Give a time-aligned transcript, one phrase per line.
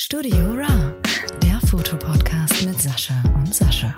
[0.00, 0.94] Studio Ra,
[1.42, 3.92] der Fotopodcast mit Sascha und Sascha.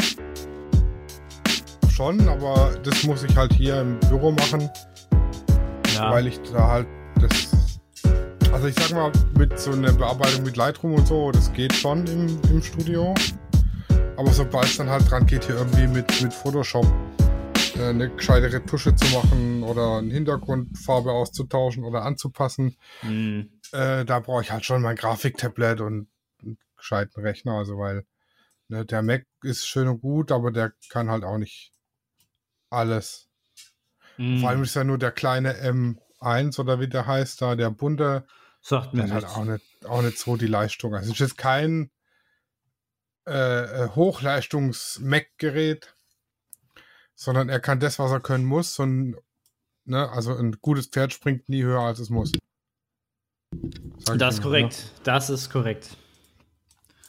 [1.90, 4.70] Schon, aber das muss ich halt hier im Büro machen,
[5.94, 6.10] Ja.
[6.10, 6.86] weil ich da halt
[7.20, 7.50] das.
[8.50, 12.06] Also ich sag mal, mit so einer Bearbeitung mit Lightroom und so, das geht schon
[12.06, 13.14] im, im Studio.
[14.16, 16.86] Aber sobald es dann halt dran geht, hier irgendwie mit, mit Photoshop
[17.88, 23.50] eine gescheite Retusche zu machen oder eine Hintergrundfarbe auszutauschen oder anzupassen, Hm.
[23.72, 26.08] äh, da brauche ich halt schon mein Grafiktablet und
[26.42, 28.04] einen gescheiten Rechner, also weil
[28.68, 31.72] ne, der Mac ist schön und gut, aber der kann halt auch nicht
[32.70, 33.28] alles.
[34.16, 34.40] Hm.
[34.40, 38.26] Vor allem ist ja nur der kleine M1 oder wie der heißt da, der bunte,
[38.62, 40.94] Sagt mir der hat halt auch nicht, auch nicht so die Leistung.
[40.94, 41.90] Also es ist jetzt kein
[43.26, 45.94] äh, äh, Hochleistungs-Mac-Gerät,
[47.22, 48.78] sondern er kann das, was er können muss.
[48.78, 49.14] Und,
[49.84, 52.32] ne, also ein gutes Pferd springt nie höher, als es muss.
[53.52, 54.40] Das ist immer, ne?
[54.40, 54.90] korrekt.
[55.04, 55.96] Das ist korrekt.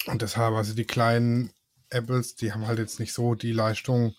[0.07, 1.53] Und deshalb, also die kleinen
[1.89, 4.13] Apples, die haben halt jetzt nicht so die Leistung,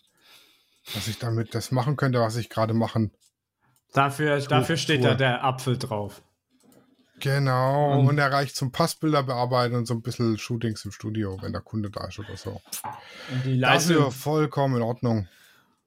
[0.95, 3.11] dass ich damit das machen könnte, was ich gerade machen.
[3.93, 6.23] Dafür, dafür steht da der Apfel drauf.
[7.21, 7.99] Genau.
[8.01, 11.53] Und- Und er reicht zum Passbilder bearbeiten und so ein bisschen Shootings im Studio, wenn
[11.53, 12.63] der Kunde da ist oder so.
[13.31, 15.29] Und die Das ist Leistung, vollkommen in Ordnung.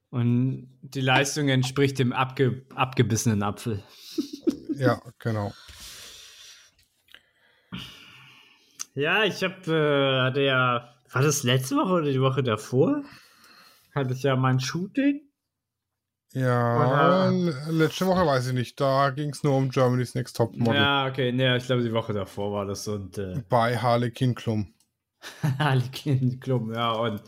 [0.09, 3.84] Und die Leistung entspricht dem abge, abgebissenen Apfel.
[4.75, 5.53] Ja, genau.
[8.94, 13.03] Ja, ich habe, äh, hatte ja, war das letzte Woche oder die Woche davor?
[13.94, 15.22] Hatte ich ja mein Shooting.
[16.34, 18.80] Ja, Oder- l- letzte Woche weiß ich nicht.
[18.80, 21.94] Da ging es nur um Germany's Next Top Model Ja, okay, ne, ich glaube, die
[21.94, 24.73] Woche davor war das und äh, bei Harlequin Klum.
[25.59, 27.22] Harlequin Klum, ja, und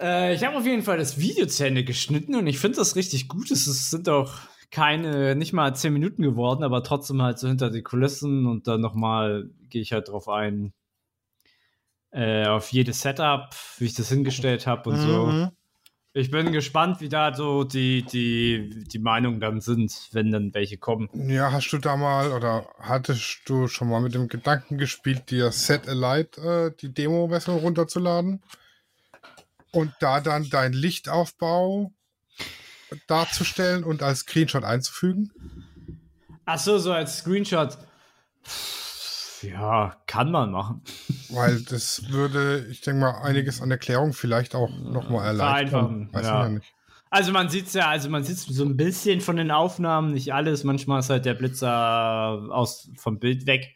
[0.00, 2.96] äh, ich habe auf jeden Fall das Video zu Ende geschnitten und ich finde das
[2.96, 3.50] richtig gut.
[3.50, 4.32] Es sind auch
[4.70, 8.80] keine, nicht mal 10 Minuten geworden, aber trotzdem halt so hinter die Kulissen und dann
[8.80, 10.72] nochmal gehe ich halt drauf ein,
[12.12, 15.26] äh, auf jedes Setup, wie ich das hingestellt habe und so.
[15.26, 15.50] Mhm.
[16.12, 20.76] Ich bin gespannt, wie da so die, die, die Meinungen dann sind, wenn dann welche
[20.76, 21.08] kommen.
[21.28, 25.52] Ja, hast du da mal oder hattest du schon mal mit dem Gedanken gespielt, dir
[25.52, 28.42] Set Alight, äh, die Demo-Version runterzuladen
[29.72, 31.92] und da dann deinen Lichtaufbau
[33.06, 35.30] darzustellen und als Screenshot einzufügen?
[36.46, 37.78] Ach so, so als Screenshot.
[39.42, 40.82] Ja, kann man machen.
[41.30, 46.10] Weil das würde, ich denke mal, einiges an Erklärung vielleicht auch nochmal erleichtern.
[46.10, 46.38] Vereinfachen, Weiß ja.
[46.38, 46.74] ich ja nicht.
[47.12, 50.62] Also man sieht's ja, also man sieht so ein bisschen von den Aufnahmen, nicht alles.
[50.62, 51.68] Manchmal ist halt der Blitzer
[52.50, 53.74] aus vom Bild weg.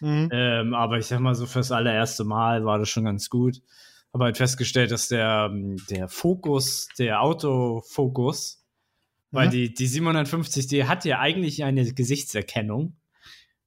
[0.00, 0.28] Mhm.
[0.32, 3.62] Ähm, aber ich sag mal so fürs allererste Mal war das schon ganz gut.
[4.12, 8.62] Aber halt festgestellt, dass der, ähm, der Fokus, der Autofokus,
[9.30, 9.50] weil Mhm.
[9.52, 12.96] die, die 750, die hat ja eigentlich eine Gesichtserkennung.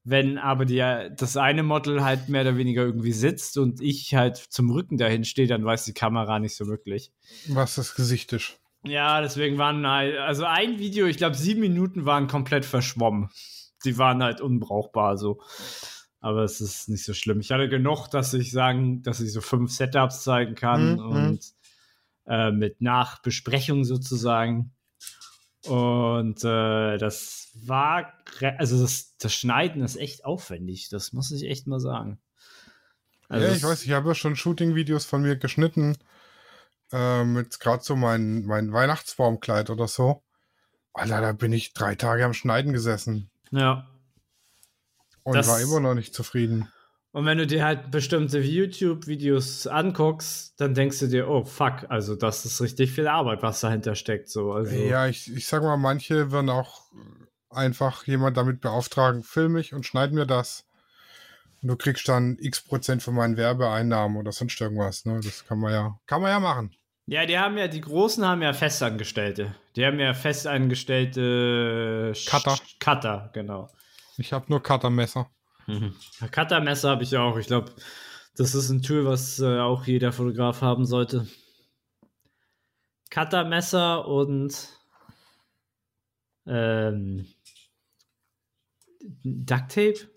[0.04, 0.78] Wenn aber die,
[1.18, 5.24] das eine Model halt mehr oder weniger irgendwie sitzt und ich halt zum Rücken dahin
[5.24, 7.12] stehe, dann weiß die Kamera nicht so wirklich.
[7.48, 8.60] Was das Gesicht ist.
[8.84, 13.32] Ja, deswegen waren halt- also ein Video, ich glaube sieben Minuten waren komplett verschwommen.
[13.84, 15.42] Die waren halt unbrauchbar so.
[16.26, 17.40] Aber es ist nicht so schlimm.
[17.40, 21.40] Ich hatte genug, dass ich sagen, dass ich so fünf Setups zeigen kann Mhm, und
[22.26, 24.74] äh, mit Nachbesprechung sozusagen.
[25.68, 28.12] Und äh, das war,
[28.58, 30.90] also das, das Schneiden ist echt aufwendig.
[30.90, 32.20] Das muss ich echt mal sagen.
[33.30, 35.96] Also ja, ich weiß, ich habe schon Shooting-Videos von mir geschnitten.
[36.92, 40.24] Ähm, mit gerade so mein, mein Weihnachtsbaumkleid oder so.
[40.92, 43.88] Alter, da bin ich drei Tage am Schneiden gesessen Ja.
[45.26, 46.72] Und Das- war immer noch nicht zufrieden.
[47.12, 52.16] Und wenn du dir halt bestimmte YouTube-Videos anguckst, dann denkst du dir, oh fuck, also
[52.16, 54.30] das ist richtig viel Arbeit, was dahinter steckt.
[54.30, 54.52] So.
[54.52, 56.82] Also, Ja, ich, ich sag mal, manche werden auch
[57.50, 60.66] einfach jemand damit beauftragen, film mich und schneid mir das.
[61.62, 65.06] Und du kriegst dann x Prozent von meinen Werbeeinnahmen oder sonst irgendwas.
[65.06, 65.22] Ne?
[65.24, 66.76] Das kann man ja, kann man ja machen.
[67.08, 69.56] ja, die haben ja, die Großen haben ja Festangestellte.
[69.78, 72.58] Die haben ja festangestellte Sch- Cutter.
[72.80, 73.70] Cutter, genau.
[74.18, 75.30] Ich habe nur Cuttermesser.
[75.68, 75.96] Mhm.
[76.30, 77.38] Cuttermesser habe ich auch.
[77.38, 77.74] Ich glaube,
[78.36, 81.28] das ist ein Tool, was äh, auch jeder Fotograf haben sollte.
[83.10, 84.70] Cuttermesser und
[86.46, 87.26] ähm,
[89.24, 90.08] Ducktape?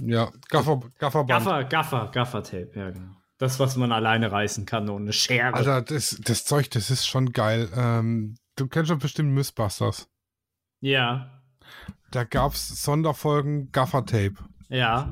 [0.00, 1.28] Ja, Gaffer, Gafferband.
[1.28, 3.16] Gaffer, Gaffer, Gaffer-Tape, ja, genau.
[3.38, 5.54] Das, was man alleine reißen kann ohne Schere.
[5.54, 7.68] Alter, das, das Zeug, das ist schon geil.
[7.74, 10.08] Ähm, du kennst doch bestimmt Mythbusters.
[10.80, 11.33] ja,
[12.10, 14.34] Da gab's Sonderfolgen Gaffertape.
[14.68, 15.08] ja.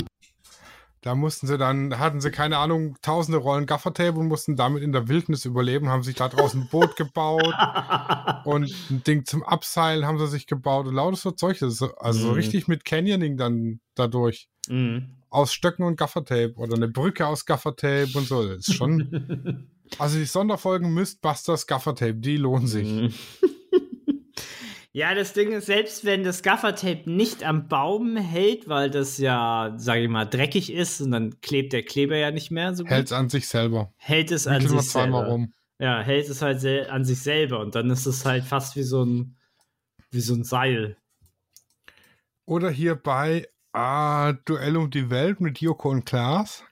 [1.04, 4.92] Da mussten sie dann, hatten sie keine Ahnung, tausende Rollen Gaffertape und mussten damit in
[4.92, 7.42] der Wildnis überleben, haben sich da draußen ein Boot gebaut
[8.44, 11.58] und ein Ding zum Abseilen haben sie sich gebaut und lauter so Zeug.
[11.58, 12.34] So- Also so Mhm.
[12.34, 14.48] richtig mit Canyoning dann dadurch.
[14.68, 15.16] Mhm.
[15.28, 18.46] aus Stöcken und Gaffertape oder eine Brücke aus Gaffertape und so.
[18.46, 19.66] Das ist schon.
[19.98, 23.12] also die Sonderfolgen Mythbusters Gaffertape, die lohnen sich.
[24.94, 29.72] Ja, das Ding ist, selbst wenn das Gaffertape nicht am Baum hält, weil das ja,
[29.78, 32.90] sage ich mal, dreckig ist und dann klebt der Kleber ja nicht mehr so gut.
[32.90, 33.92] Hält es an sich selber.
[33.96, 35.26] Hält es an sich selber.
[35.26, 35.54] rum.
[35.78, 39.02] Ja, hält es halt an sich selber und dann ist es halt fast wie so
[39.02, 39.36] ein,
[40.10, 40.98] wie so ein Seil.
[42.44, 46.64] Oder hier bei ah, Duell um die Welt mit Joko und Klaas.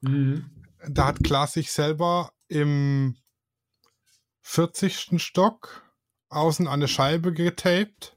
[0.00, 0.50] Mhm.
[0.88, 3.16] Da hat Klaas sich selber im
[4.42, 5.20] 40.
[5.22, 5.85] Stock
[6.28, 8.16] außen an eine Scheibe getaped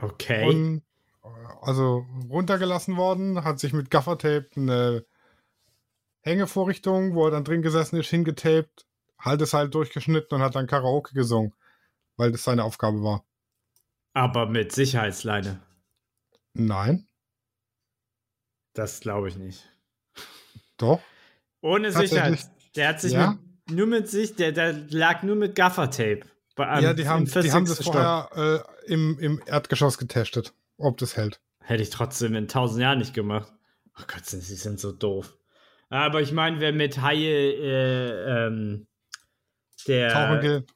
[0.00, 0.46] Okay.
[0.48, 0.82] und
[1.24, 1.28] äh,
[1.62, 5.04] also runtergelassen worden, hat sich mit Gaffertape eine
[6.20, 8.86] Hängevorrichtung, wo er dann drin gesessen ist, hingetaped,
[9.18, 11.52] Halteseil durchgeschnitten und hat dann Karaoke gesungen,
[12.16, 13.24] weil das seine Aufgabe war.
[14.14, 15.60] Aber mit Sicherheitsleine.
[16.54, 17.06] Nein,
[18.74, 19.68] Das glaube ich nicht.
[20.76, 21.00] doch.
[21.60, 21.90] Ohne?
[21.92, 22.48] Sicherheit.
[22.76, 23.32] Der hat sich Ja?
[23.32, 26.20] mit, nur mit sich, der, der lag nur mit Gaffertape.
[26.56, 27.76] Bei, ja, die haben, die haben 40.
[27.76, 31.40] das vorher äh, im, im Erdgeschoss getestet, ob das hält.
[31.60, 33.52] Hätte ich trotzdem in tausend Jahren nicht gemacht.
[33.98, 35.36] Oh Gott, sie sind so doof.
[35.90, 38.86] Aber ich meine, wer mit Haie, äh, ähm,
[39.86, 40.10] der.
[40.10, 40.66] Tauchen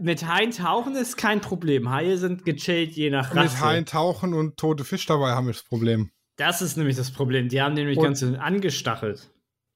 [0.00, 1.90] mit Haien tauchen ist kein Problem.
[1.90, 3.54] Haie sind gechillt, je nach Rasse.
[3.54, 6.10] mit Haien tauchen und tote Fisch dabei haben wir das Problem.
[6.36, 7.48] Das ist nämlich das Problem.
[7.48, 9.30] Die haben nämlich Und- ganz angestachelt.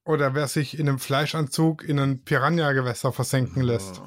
[0.08, 4.00] Oder wer sich in einem Fleischanzug in ein Piranha-Gewässer versenken lässt.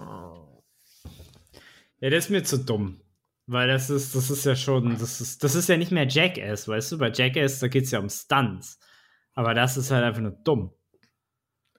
[2.00, 3.02] Ja, das ist mir zu dumm.
[3.46, 6.68] Weil das ist, das ist ja schon, das ist, das ist ja nicht mehr Jackass,
[6.68, 6.98] weißt du?
[6.98, 8.80] Bei Jackass, da geht es ja um Stunts.
[9.36, 10.74] Aber das ist halt einfach nur dumm.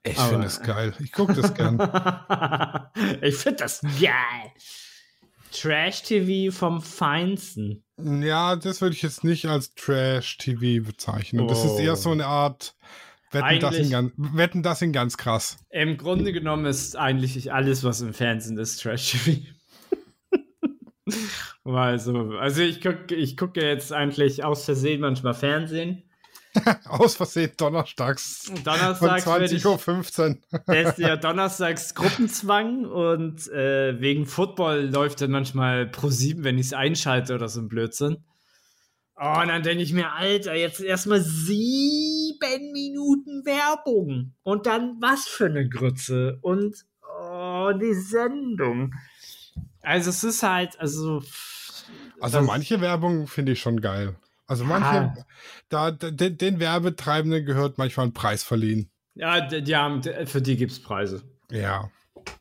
[0.05, 0.95] Ich finde es geil.
[1.01, 1.79] Ich gucke das gern.
[3.23, 4.53] ich finde das geil.
[5.51, 7.85] Trash-TV vom Feinsten.
[7.99, 11.49] ja, das würde ich jetzt nicht als Trash-TV bezeichnen.
[11.49, 11.79] Das ist Oh.
[11.79, 12.77] eher so eine Art
[13.32, 15.58] Wetten das, in ganz, Wetten, das in ganz krass.
[15.70, 19.43] Im Grunde genommen ist eigentlich alles, was im Fernsehen ist, Trash-TV.
[21.64, 26.02] also, also ich gucke ich guck ja jetzt eigentlich aus Versehen manchmal Fernsehen.
[26.84, 30.61] Aus Versehen donnerstags Donnerstags werde ich 20.15 Uhr.
[30.67, 36.58] Da ist ja donnerstags Gruppenzwang und äh, wegen Football läuft dann manchmal pro 7, wenn
[36.58, 38.19] ich es einschalte oder so ein Blödsinn.
[39.25, 44.35] Oh, und dann denke ich mir, Alter, jetzt erstmal sieben Minuten Werbung.
[44.43, 46.39] Und dann was für eine Grütze.
[46.43, 46.75] Und
[47.21, 48.93] oh, die Sendung.
[49.81, 51.23] Also es ist halt, also.
[52.21, 54.17] Also manche Werbung finde ich schon geil.
[54.49, 55.15] Also manche, Ja.
[55.69, 58.91] da, den, den Werbetreibenden gehört manchmal ein Preis verliehen.
[59.15, 61.23] Ja, die, die haben, für die gibt es Preise.
[61.49, 61.91] Ja.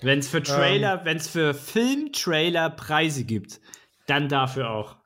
[0.01, 3.61] Wenn es für Trailer, wenn es für Filmtrailer Preise gibt,
[4.07, 5.00] dann dafür auch.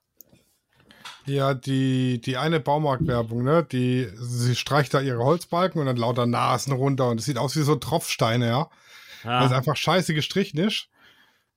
[1.25, 3.65] Ja, die, die eine Baumarktwerbung, ne?
[3.71, 7.55] Die, sie streicht da ihre Holzbalken und dann lauter Nasen runter und es sieht aus
[7.55, 8.69] wie so Tropfsteine, ja.
[9.23, 9.39] Ja.
[9.39, 10.87] Weil es einfach scheiße gestrichen ist.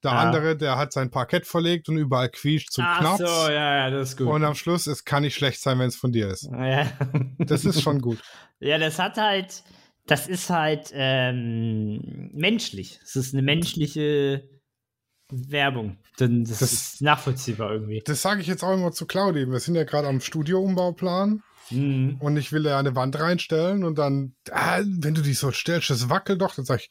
[0.02, 0.18] Der Ja.
[0.18, 3.18] andere, der hat sein Parkett verlegt und überall quietscht zum Ach Knopf.
[3.18, 4.28] so, ja, ja, das ist gut.
[4.28, 6.44] Und am Schluss, es kann nicht schlecht sein, wenn es von dir ist.
[6.44, 6.86] ja.
[7.38, 8.18] Das ist schon gut.
[8.60, 9.64] ja, das hat halt,
[10.06, 13.00] das ist halt ähm, menschlich.
[13.02, 14.48] Es ist eine menschliche
[15.30, 15.98] Werbung.
[16.20, 18.02] Denn das, Das- ist nachvollziehbar irgendwie.
[18.04, 19.46] Das sage ich jetzt auch immer zu Claudi.
[19.48, 22.16] Wir sind ja gerade am Studioumbau-Plan Mhm.
[22.20, 25.90] und ich will ja eine Wand reinstellen und dann, ah, wenn du die so stellst,
[25.90, 26.54] das wackelt doch.
[26.54, 26.90] Dann sag ich,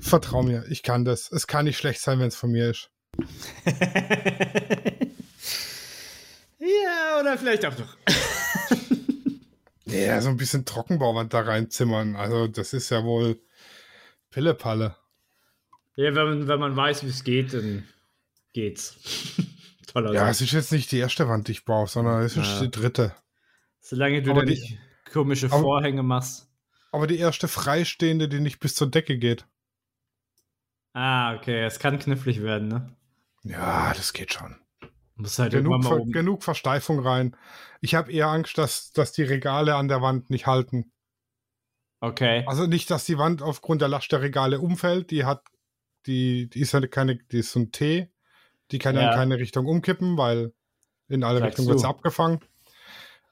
[0.00, 1.30] vertrau mir, ich kann das.
[1.30, 2.90] Es kann nicht schlecht sein, wenn es von mir ist.
[6.58, 7.96] ja, oder vielleicht auch noch.
[9.90, 12.14] Ja, so ein bisschen Trockenbauwand da reinzimmern.
[12.14, 13.40] Also, das ist ja wohl
[14.30, 14.96] Pillepalle.
[15.98, 17.82] Ja, wenn man, wenn man weiß, wie es geht, dann
[18.52, 18.96] geht's.
[19.92, 20.30] Toller Ja, Sache.
[20.30, 22.60] es ist jetzt nicht die erste Wand, die ich baue, sondern es ist Ja.
[22.60, 23.14] die dritte.
[23.80, 24.78] Solange du aber da die- nicht
[25.12, 26.46] komische aber- Vorhänge machst.
[26.92, 29.46] Aber die erste freistehende, die nicht bis zur Decke geht.
[30.92, 32.96] Ah, okay, es kann knifflig werden, ne?
[33.42, 34.56] Ja, das geht schon.
[35.16, 36.12] Muss halt Genug, irgendwann mal Ver oben.
[36.12, 37.36] genug Versteifung rein.
[37.80, 40.92] Ich habe eher Angst, dass, dass die Regale an der Wand nicht halten.
[42.00, 42.44] Okay.
[42.46, 45.10] Also nicht, dass die Wand aufgrund der Last der Regale umfällt.
[45.10, 45.42] Die hat,
[46.08, 48.10] die, die ist ja keine, die ist so ein T.
[48.70, 50.52] Die kann ja, in keine Richtung umkippen, weil
[51.08, 51.88] in alle Sagst Richtungen wird du.
[51.88, 52.40] abgefangen.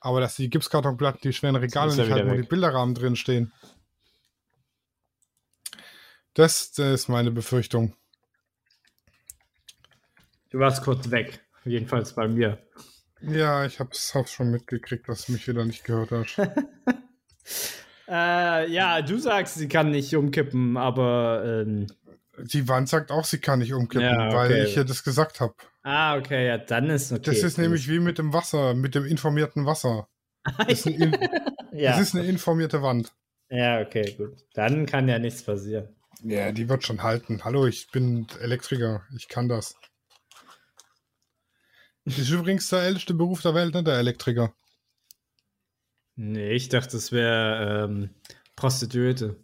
[0.00, 3.52] Aber dass die Gipskartonplatten, die schweren Regale nicht halten, wo die Bilderrahmen drin stehen.
[6.34, 7.96] Das, das ist meine Befürchtung.
[10.50, 11.40] Du warst kurz weg.
[11.64, 12.62] Jedenfalls bei mir.
[13.22, 16.38] Ja, ich hab's, hab's schon mitgekriegt, dass du mich wieder nicht gehört hast.
[18.08, 21.42] Äh, ja, du sagst, sie kann nicht umkippen, aber.
[21.44, 21.88] Ähm,
[22.38, 24.64] Die Wand sagt auch, sie kann nicht umkippen, Ja, weil okay.
[24.64, 25.54] ich ja das gesagt habe.
[25.82, 27.22] ah, okay, ja, dann ist okay.
[27.24, 30.08] Das ist nämlich wie mit dem Wasser, mit dem informierten Wasser.
[30.68, 31.16] Das ist, ein,
[31.72, 31.90] ja.
[31.92, 33.12] das ist eine informierte Wand.
[33.48, 34.36] ja, okay, gut.
[34.54, 35.88] Dann kann ja nichts passieren.
[36.22, 37.44] Ja, die wird schon halten.
[37.44, 39.04] Hallo, ich bin Elektriker.
[39.16, 39.74] Ich kann das.
[42.04, 43.82] Das ist übrigens der älteste Beruf der Welt, ne?
[43.82, 44.54] Der Elektriker.
[46.14, 48.10] Nee, ich dachte, es wäre ähm,
[48.54, 49.36] Prostituierte.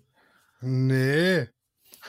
[0.60, 1.48] Nee.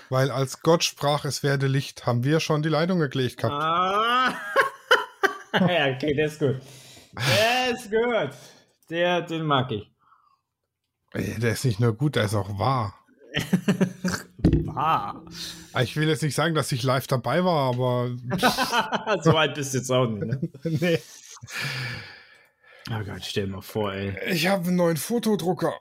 [0.10, 3.64] Weil als Gott sprach, es werde Licht, haben wir schon die Leitung gelegt gehabt.
[3.64, 4.34] Ah.
[5.68, 6.62] ja, okay, der ist gut.
[7.16, 8.32] Der ist gut.
[8.90, 9.92] Der, den mag ich.
[11.14, 12.96] Der ist nicht nur gut, der ist auch wahr.
[14.76, 15.22] Ah.
[15.82, 18.12] Ich will jetzt nicht sagen, dass ich live dabei war, aber
[19.24, 20.50] so alt bist du jetzt auch nicht, ne?
[20.64, 21.00] nee.
[22.92, 24.18] Oh Gott, stell dir mal vor, ey.
[24.32, 25.80] Ich habe einen neuen Fotodrucker.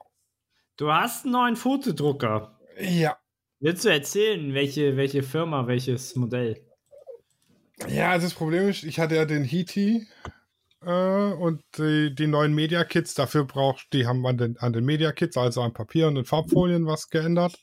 [0.76, 2.59] Du hast einen neuen Fotodrucker.
[2.78, 3.16] Ja.
[3.62, 6.61] Willst du erzählen, welche, welche Firma, welches Modell?
[7.88, 10.09] Ja, also das Problem ist, ich hatte ja den Hiti
[10.85, 14.85] äh, und die, die neuen Media Kits, dafür braucht, die haben an den, an den
[14.85, 17.57] Media Kits, also an Papier und den Farbfolien was geändert.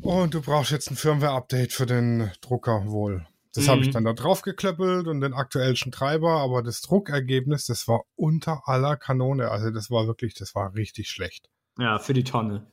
[0.00, 3.26] Und du brauchst jetzt ein Firmware-Update für den Drucker wohl.
[3.54, 3.70] Das Mhm.
[3.70, 8.04] habe ich dann da drauf geklöppelt und den aktuellsten Treiber, aber das Druckergebnis, das war
[8.14, 9.50] unter aller Kanone.
[9.50, 11.50] Also das war wirklich, das war richtig schlecht.
[11.78, 12.66] Ja, für die Tonne.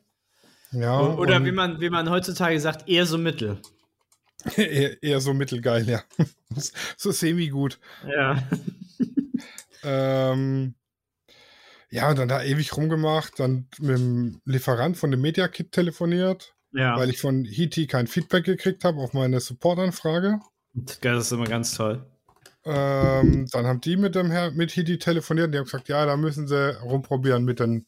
[0.73, 3.59] Ja, Oder wie man, wie man heutzutage sagt, eher so mittel.
[4.57, 6.01] eher, eher so mittelgeil, ja.
[6.97, 7.79] so semi-gut.
[8.07, 8.43] Ja.
[9.85, 10.75] Ähm,
[11.89, 16.55] ja, und dann da ewig rumgemacht, dann mit dem Lieferant von dem Media Kit telefoniert,
[16.71, 16.97] Ja.
[16.97, 20.39] weil ich von Hiti kein Feedback gekriegt habe auf meine Support-Anfrage.
[21.01, 22.05] Das ist immer ganz toll.
[22.63, 26.05] Ähm, dann haben die mit dem Herr mit Hiti telefoniert und die haben gesagt, ja,
[26.05, 27.85] da müssen sie rumprobieren mit den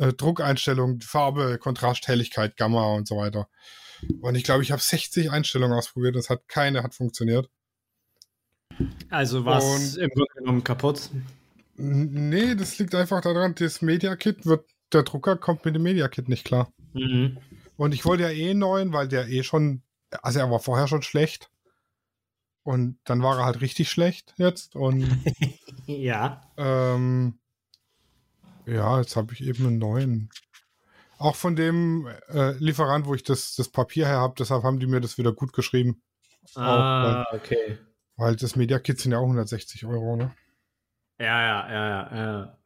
[0.00, 3.48] äh, Druckeinstellungen, Farbe, Kontrast, Helligkeit, Gamma und so weiter.
[4.22, 7.50] Und ich glaube, ich habe 60 Einstellungen ausprobiert, das hat keine hat funktioniert.
[9.10, 11.10] Also war es im Grunde genommen kaputt.
[11.76, 16.08] Nee, das liegt einfach daran, das Media Kit wird, der Drucker kommt mit dem Media
[16.08, 16.72] Kit nicht klar.
[16.94, 17.36] Mhm.
[17.76, 19.82] Und ich wollte ja eh einen neuen, weil der eh schon,
[20.22, 21.50] also er war vorher schon schlecht.
[22.62, 24.76] Und dann war er halt richtig schlecht jetzt.
[24.76, 25.04] Und
[25.86, 26.42] Ja.
[26.56, 27.39] ähm,
[28.70, 30.30] ja, jetzt habe ich eben einen neuen.
[31.18, 34.86] Auch von dem äh, Lieferant, wo ich das, das Papier her habe, deshalb haben die
[34.86, 36.02] mir das wieder gut geschrieben.
[36.54, 37.78] Ah, okay.
[38.16, 40.34] Weil das Media Kit sind ja auch 160 Euro, ne?
[41.18, 42.58] Ja, ja, ja, ja, ja.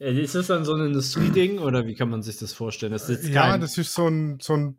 [0.00, 2.92] Äh, Ist das dann so ein Industrieding oder wie kann man sich das vorstellen?
[2.92, 4.78] Das ist Ja, kein, das ist so ein, so ein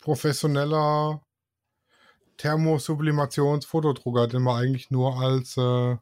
[0.00, 1.20] professioneller
[2.36, 5.96] Thermosublimationsfotodrucker, den man eigentlich nur als äh,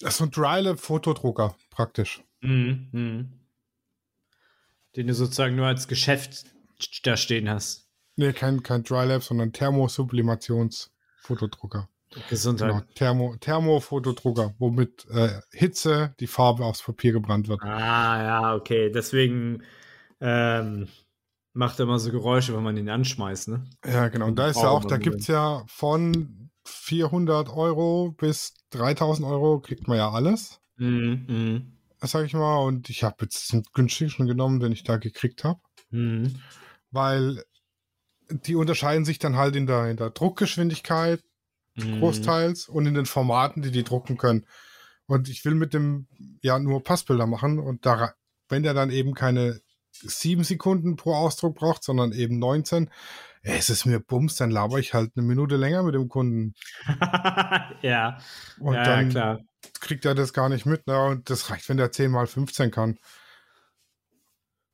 [0.00, 2.22] das ist so ein Dry-Lab-Fotodrucker praktisch.
[2.40, 3.32] Mhm, mhm.
[4.96, 6.46] Den du sozusagen nur als Geschäft
[7.04, 7.86] da stehen hast.
[8.16, 11.88] Nee, kein, kein Dry-Lab, sondern Thermosublimationsfotodrucker.
[12.28, 12.70] Gesundheit.
[12.70, 17.62] Genau, Thermo, Thermofotodrucker, womit äh, Hitze die Farbe aufs Papier gebrannt wird.
[17.62, 18.90] Ah, ja, okay.
[18.90, 19.62] Deswegen
[20.20, 20.88] ähm,
[21.52, 23.64] macht er immer so Geräusche, wenn man ihn anschmeißt, ne?
[23.86, 24.26] Ja, genau.
[24.26, 29.60] Und da ist ja auch, da gibt es ja von 400 Euro bis 3000 Euro
[29.60, 30.60] kriegt man ja alles.
[30.76, 31.72] Mhm, mhm.
[32.00, 32.58] sag ich mal.
[32.58, 35.60] Und ich habe jetzt den günstigsten genommen, den ich da gekriegt habe,
[35.90, 36.36] Mhm.
[36.90, 37.42] weil
[38.30, 41.22] die unterscheiden sich dann halt in der, in der Druckgeschwindigkeit
[41.76, 42.00] Mhm.
[42.00, 44.46] großteils und in den Formaten, die die drucken können.
[45.06, 46.06] Und ich will mit dem
[46.42, 48.14] ja nur Passbilder machen und da,
[48.48, 49.60] wenn der dann eben keine
[49.92, 52.90] sieben Sekunden pro Ausdruck braucht, sondern eben 19,
[53.42, 56.54] ey, es ist mir Bums, dann laber ich halt eine Minute länger mit dem Kunden.
[57.82, 58.18] ja,
[58.58, 59.40] Und ja, dann klar.
[59.80, 60.86] kriegt er das gar nicht mit.
[60.86, 61.02] Ne?
[61.06, 62.98] Und das reicht, wenn der 10 mal 15 kann.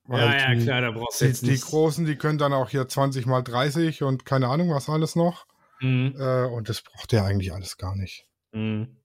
[0.05, 1.65] Weil Ja, ja, die- klar, da brauchst du Die, jetzt die nicht.
[1.65, 5.47] Großen, die können dann auch hier 20 mal 30 und keine Ahnung was alles noch.
[5.81, 6.15] Mhm.
[6.19, 8.27] Äh, und das braucht der eigentlich alles gar nicht.
[8.53, 8.97] Mhm.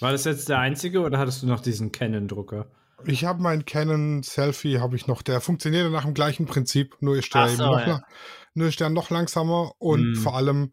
[0.00, 2.66] War das jetzt der einzige oder hattest du noch diesen Canon-Drucker?
[3.04, 7.16] Ich habe meinen Canon Selfie, habe ich noch, der funktioniert nach dem gleichen Prinzip, nur
[7.16, 8.00] ist der, Ach eben so, noch, ja.
[8.54, 10.14] Nur ist der noch langsamer und Mm.
[10.16, 10.72] vor allem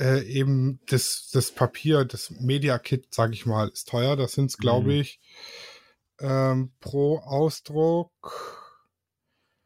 [0.00, 4.16] äh, eben das, das Papier, das Media Kit, sage ich mal, ist teuer.
[4.16, 5.00] Das sind es, glaube Mm.
[5.00, 5.20] ich,
[6.20, 8.10] ähm, pro Ausdruck.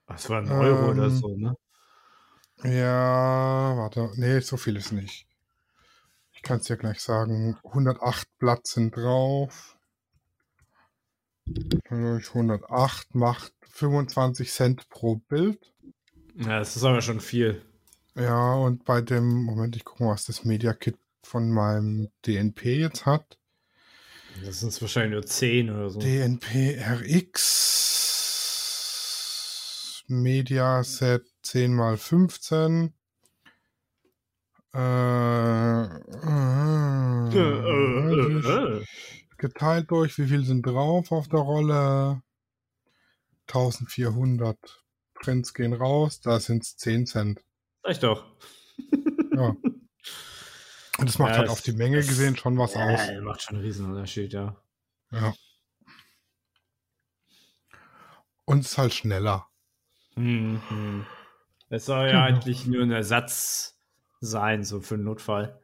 [0.07, 1.55] Das war ein Euro oder Ähm, so, ne?
[2.65, 5.27] Ja, warte, nee, so viel ist nicht.
[6.33, 7.59] Ich kann es dir gleich sagen.
[7.63, 9.77] 108 Blatt sind drauf.
[11.89, 15.73] Durch 108 macht 25 Cent pro Bild.
[16.37, 17.63] Ja, das ist aber schon viel.
[18.17, 22.81] Ja, und bei dem, Moment, ich gucke mal, was das Media Kit von meinem DNP
[22.81, 23.39] jetzt hat.
[24.45, 26.01] Das sind wahrscheinlich nur 10 oder so.
[26.01, 27.65] DNP RX
[30.09, 32.93] Media Set 10 mal 15.
[34.75, 35.87] Äh, Äh,
[37.33, 38.85] äh, äh, äh.
[39.39, 42.23] geteilt durch, wie viel sind drauf auf der Rolle?
[43.47, 44.84] 1400
[45.25, 47.41] Prints gehen raus, da sind es 10 Cent.
[47.83, 48.25] Sag ich doch.
[49.35, 49.57] Ja.
[50.99, 53.01] Und das macht Ja, halt auf die Menge das- gesehen schon was aus.
[53.09, 54.57] Ja, macht schon einen Riesenunterschied, ja.
[55.11, 55.35] Ja.
[58.45, 59.49] Und es ist halt schneller.
[60.17, 61.07] Mhm.
[61.71, 62.21] Es soll ja Genau.
[62.39, 63.79] eigentlich nur ein Ersatz
[64.21, 65.61] sein, so für einen Notfall.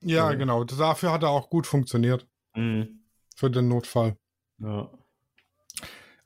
[0.00, 0.34] Ja, Ja.
[0.36, 0.64] genau.
[0.64, 2.26] Dafür hat er auch gut funktioniert.
[2.54, 3.00] Mhm.
[3.36, 4.16] Für den Notfall.
[4.58, 4.90] Ja.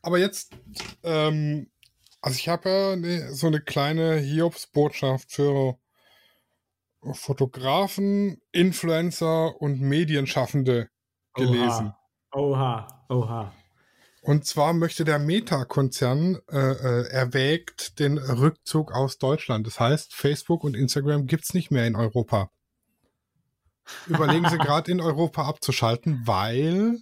[0.03, 0.53] Aber jetzt,
[1.03, 1.71] ähm,
[2.29, 5.79] also ich habe ja ne, so eine kleine Hiobsbotschaft für
[7.13, 10.89] Fotografen, Influencer und Medienschaffende
[11.35, 11.95] gelesen.
[12.33, 13.53] Oha, oha.
[14.21, 19.67] Und zwar möchte der Meta-Konzern äh, äh, erwägt den Rückzug aus Deutschland.
[19.67, 22.51] Das heißt, Facebook und Instagram gibt's nicht mehr in Europa.
[24.07, 26.99] Überlegen sie gerade in Europa abzuschalten, weil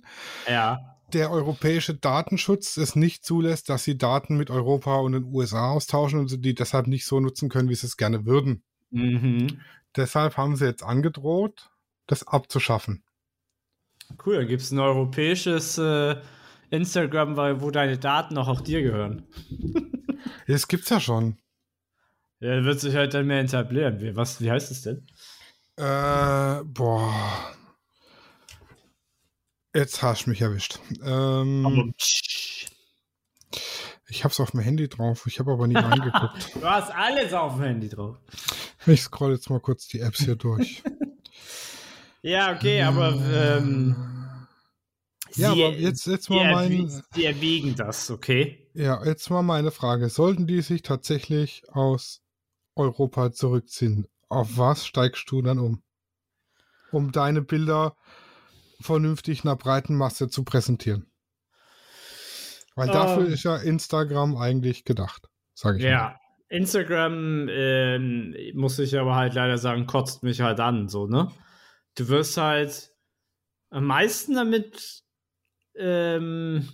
[0.47, 0.96] Ja.
[1.13, 6.21] Der europäische Datenschutz es nicht zulässt, dass sie Daten mit Europa und den USA austauschen
[6.21, 8.63] und sie die deshalb nicht so nutzen können, wie sie es gerne würden.
[8.91, 9.61] Mhm.
[9.95, 11.71] Deshalb haben sie jetzt angedroht,
[12.07, 13.03] das abzuschaffen.
[14.25, 16.17] Cool, gibt es ein europäisches äh,
[16.71, 19.27] Instagram, wo deine Daten auch, auch dir gehören.
[20.49, 21.39] Das gibt's ja schon.
[22.41, 24.01] Ja, wird sich halt dann mehr etablieren.
[24.01, 25.07] Wie, was, wie heißt es denn?
[25.77, 27.56] Äh, boah.
[29.77, 30.79] Jetzt hast du mich erwischt.
[31.05, 31.95] Ähm,
[34.09, 36.55] ich hab's auf dem Handy drauf, ich habe aber nie reingeguckt.
[36.55, 38.17] du hast alles auf dem Handy drauf.
[38.87, 40.83] Ich scroll jetzt mal kurz die Apps hier durch.
[42.23, 43.95] Ja, okay, aber ähm,
[45.37, 48.69] ja, sie- aber jetzt, jetzt mal mein, sie erwägen das, okay?
[48.75, 50.09] ja, jetzt mal meine Frage.
[50.09, 52.23] Sollten die sich tatsächlich aus
[52.75, 55.83] Europa zurückziehen, auf was steigst du dann um?
[56.91, 57.97] Um deine Bilder
[58.81, 61.11] vernünftig einer breiten Masse zu präsentieren.
[62.75, 63.33] Weil dafür Ähm.
[63.33, 65.91] ist ja Instagram eigentlich gedacht, sage ich mal.
[65.91, 66.21] Ja.
[66.49, 71.33] Instagram, ähm, muss ich aber halt leider sagen, kotzt mich halt an, so, ne?
[71.97, 72.93] Du wirst halt
[73.71, 75.03] am meisten damit,
[75.75, 76.69] ähm,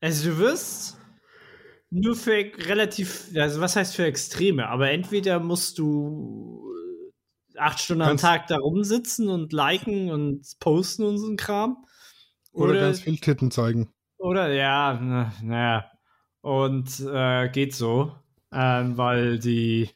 [0.00, 0.98] also du wirst
[1.90, 6.67] nur für relativ, also was heißt für Extreme, aber entweder musst du
[7.58, 11.84] acht Stunden am Tag da rumsitzen und liken und posten und so ein Kram.
[12.52, 13.90] Oder, Oder- ganz viel Titten zeigen.
[14.18, 15.90] Oder ja, na- naja.
[16.40, 18.12] Und äh, geht so.
[18.52, 19.90] Ähm, weil die.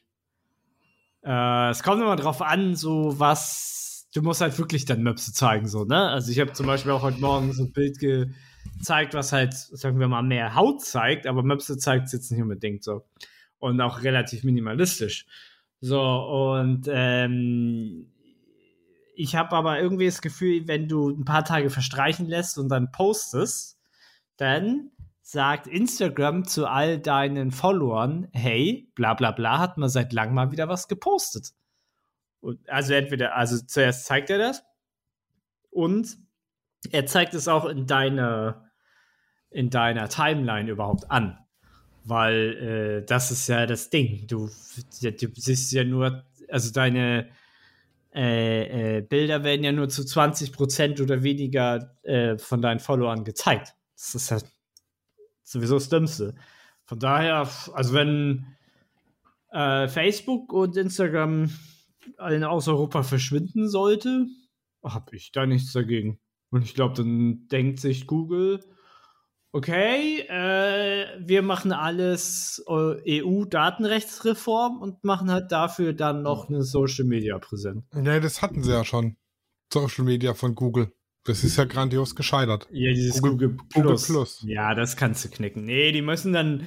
[1.23, 4.07] Äh, es kommt immer drauf an, so was.
[4.13, 6.09] Du musst halt wirklich dann Möpse zeigen, so, ne?
[6.09, 9.99] Also ich habe zum Beispiel auch heute Morgen so ein Bild gezeigt, was halt, sagen
[9.99, 13.01] wir mal, mehr Haut zeigt, aber Möpse zeigt es jetzt nicht unbedingt so.
[13.57, 15.25] Und auch relativ minimalistisch.
[15.85, 18.09] So, und ähm,
[19.15, 22.93] ich habe aber irgendwie das Gefühl, wenn du ein paar Tage verstreichen lässt und dann
[22.93, 23.77] postest,
[24.37, 24.91] dann
[25.21, 30.53] sagt Instagram zu all deinen Followern, hey, bla bla bla, hat man seit langem mal
[30.53, 31.51] wieder was gepostet.
[32.39, 34.63] Und also entweder, also zuerst zeigt er das
[35.69, 36.17] und
[36.91, 38.71] er zeigt es auch in deiner,
[39.49, 41.42] in deiner Timeline überhaupt an.
[42.05, 44.27] Weil äh, das ist ja das Ding.
[44.27, 44.49] Du,
[45.01, 47.29] du siehst ja nur, also deine
[48.13, 53.73] äh, äh, Bilder werden ja nur zu 20% oder weniger äh, von deinen Followern gezeigt.
[53.95, 54.45] Das ist halt
[55.43, 56.35] sowieso das Dümmste.
[56.85, 58.45] Von daher, also wenn
[59.51, 61.49] äh, Facebook und Instagram
[62.29, 64.27] in aus Europa verschwinden sollte,
[64.83, 66.19] habe ich da nichts dagegen.
[66.49, 68.59] Und ich glaube, dann denkt sich Google,
[69.53, 77.83] okay, äh, wir machen alles äh, EU-Datenrechtsreform und machen halt dafür dann noch eine Social-Media-Präsenz.
[77.93, 79.15] Ja, das hatten sie ja schon.
[79.71, 80.91] Social Media von Google.
[81.23, 82.67] Das ist ja grandios gescheitert.
[82.71, 84.07] Ja, dieses Google- Google, Google Plus.
[84.07, 84.45] Plus.
[84.45, 85.63] Ja, das kannst du knicken.
[85.65, 86.65] Nee, die müssen dann,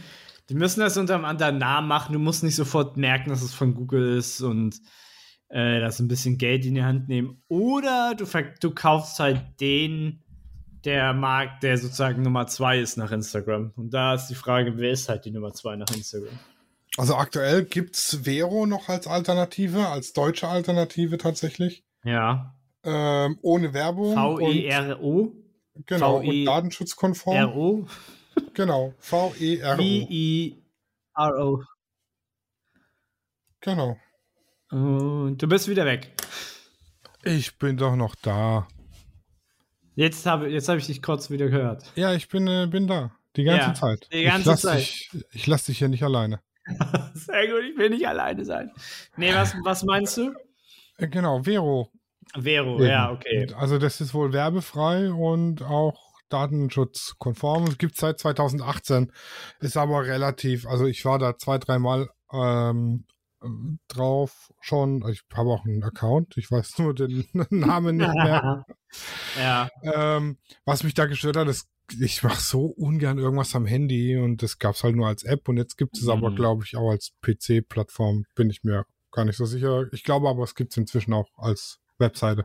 [0.49, 2.15] die müssen das unter einem anderen Namen machen.
[2.15, 4.81] Du musst nicht sofort merken, dass es von Google ist und
[5.49, 7.43] äh, das ein bisschen Geld in die Hand nehmen.
[7.49, 8.25] Oder du,
[8.61, 10.25] du kaufst halt den,
[10.87, 13.73] der Markt, der sozusagen Nummer zwei ist nach Instagram.
[13.77, 16.39] Und da ist die Frage, wer ist halt die Nummer zwei nach Instagram?
[16.97, 21.85] Also aktuell gibt's Vero noch als Alternative, als deutsche Alternative tatsächlich.
[22.05, 22.55] Ja.
[22.85, 24.15] Ähm, ohne Werbung.
[24.15, 25.33] V-E-R-O?
[25.85, 27.37] genau, V-E- und datenschutzkonform.
[27.37, 27.87] R-O?
[28.55, 28.95] Genau.
[28.99, 29.77] V-E-R-O.
[29.77, 31.63] V-E-R-O.
[33.61, 33.97] Genau.
[34.71, 36.13] Und du bist wieder weg.
[37.25, 38.69] Ich bin doch noch da.
[39.97, 41.91] Jetzt habe jetzt hab ich dich kurz wieder gehört.
[41.97, 43.11] Ja, ich bin, äh, bin da.
[43.35, 44.09] Die ganze Ja, Zeit.
[44.13, 44.79] die ganze ich lass Zeit.
[44.79, 46.41] Dich, ich lasse dich hier nicht alleine.
[47.15, 48.71] Sehr gut, ich will nicht alleine sein.
[49.17, 50.33] Nee, was, was meinst du?
[50.99, 51.91] Äh, genau, Vero.
[52.39, 53.47] Vero, ja, okay.
[53.57, 57.65] Also das ist wohl werbefrei und auch datenschutzkonform.
[57.65, 59.13] Es gibt seit 2018,
[59.61, 63.05] ist aber relativ, also ich war da zwei, dreimal ähm,
[63.89, 65.07] drauf schon.
[65.11, 68.65] Ich habe auch einen Account, ich weiß nur den Namen nicht mehr.
[69.39, 69.69] ja.
[69.83, 71.69] Ähm, was mich da gestört hat, ist,
[72.01, 75.49] ich mache so ungern irgendwas am Handy und das gab es halt nur als App
[75.49, 76.11] und jetzt gibt es Mhm.
[76.11, 79.87] aber, glaube ich, auch als PC-Plattform, bin ich mir gar nicht so sicher.
[79.93, 82.45] Ich glaube aber, es gibt es inzwischen auch als Webseite.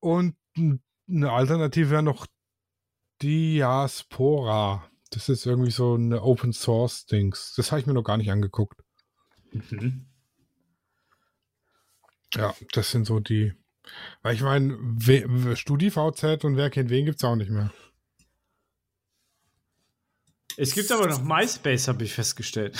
[0.00, 2.26] Und eine Alternative wäre noch
[3.22, 4.84] Diaspora.
[5.10, 7.54] Das ist irgendwie so eine Open Source Dings.
[7.56, 8.80] Das habe ich mir noch gar nicht angeguckt.
[9.52, 10.06] Mhm.
[12.34, 13.52] Ja, das sind so die.
[14.22, 14.76] Weil ich meine,
[15.56, 17.72] StudiVZ und wer kennt wen gibt es auch nicht mehr.
[20.56, 22.76] Es gibt aber noch MySpace, habe ich festgestellt.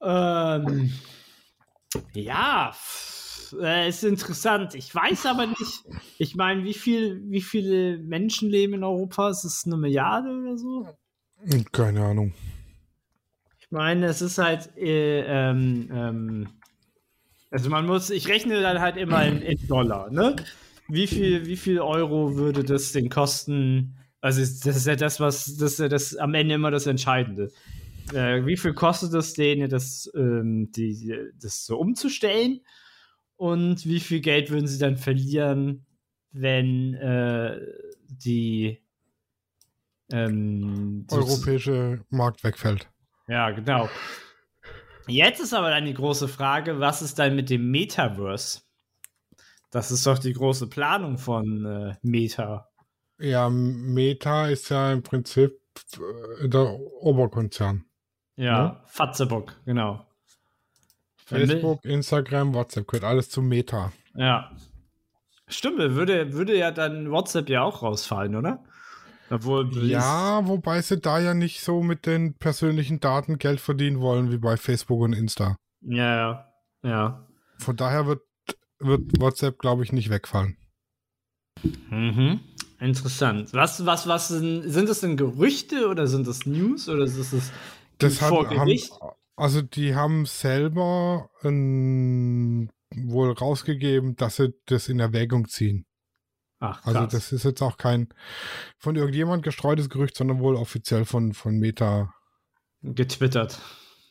[0.00, 0.92] Ähm,
[2.14, 2.72] ja,
[3.60, 4.74] äh, ist interessant.
[4.74, 5.84] Ich weiß aber nicht,
[6.18, 9.30] ich meine, wie, viel, wie viele Menschen leben in Europa?
[9.30, 10.88] Ist es eine Milliarde oder so?
[11.72, 12.34] Keine Ahnung.
[13.60, 16.48] Ich meine, es ist halt, äh, ähm, ähm,
[17.50, 20.36] also man muss, ich rechne dann halt immer in, in Dollar, ne?
[20.88, 23.96] Wie viel, wie viel Euro würde das denn kosten?
[24.20, 27.50] Also das ist ja das, was, das ist ja das am Ende immer das Entscheidende.
[28.12, 32.60] Äh, wie viel kostet es denen, das, ähm, die, das so umzustellen?
[33.36, 35.86] Und wie viel Geld würden sie dann verlieren,
[36.32, 37.60] wenn äh,
[38.08, 38.82] die
[40.10, 42.88] ähm, Europäische Markt wegfällt.
[43.28, 43.88] ja, genau.
[45.06, 48.60] Jetzt ist aber dann die große Frage, was ist dann mit dem Metaverse?
[49.70, 52.68] Das ist doch die große Planung von äh, Meta.
[53.18, 55.60] Ja, Meta ist ja im Prinzip
[56.42, 57.84] äh, der Oberkonzern.
[58.38, 58.82] Ja, Ja.
[58.86, 60.06] Fatzebock, genau.
[61.26, 63.92] Facebook, Instagram, WhatsApp gehört alles zu Meta.
[64.14, 64.50] Ja.
[65.46, 68.64] Stimmt, würde, würde ja dann WhatsApp ja auch rausfallen, oder?
[69.30, 74.30] Obwohl, Ja, wobei sie da ja nicht so mit den persönlichen Daten Geld verdienen wollen
[74.32, 75.56] wie bei Facebook und Insta.
[75.82, 76.52] Ja, ja.
[76.82, 77.26] Ja.
[77.58, 78.22] Von daher wird,
[78.78, 80.56] wird WhatsApp, glaube ich, nicht wegfallen.
[81.90, 82.40] Mhm.
[82.80, 83.52] Interessant.
[83.52, 87.50] Was, was, was sind, sind das denn Gerüchte oder sind das News oder ist das
[87.98, 88.78] Das hat, haben,
[89.36, 95.84] also die haben selber ähm, wohl rausgegeben, dass sie das in Erwägung ziehen.
[96.60, 97.12] Ach, Also krass.
[97.12, 98.08] das ist jetzt auch kein
[98.78, 102.12] von irgendjemand gestreutes Gerücht, sondern wohl offiziell von, von Meta
[102.82, 103.60] getwittert.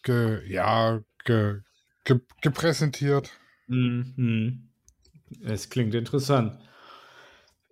[0.03, 1.59] ge, ja, ge,
[2.05, 3.31] ge, gepräsentiert.
[3.67, 4.69] Mhm.
[5.43, 6.57] Es klingt interessant.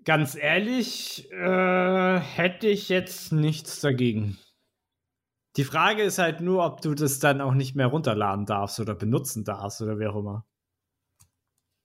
[0.04, 4.38] Ganz ehrlich, äh, hätte ich jetzt nichts dagegen.
[5.57, 8.93] Die Frage ist halt nur, ob du das dann auch nicht mehr runterladen darfst oder
[8.93, 10.45] benutzen darfst oder wie auch immer.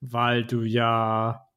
[0.02, 1.48] Weil du ja,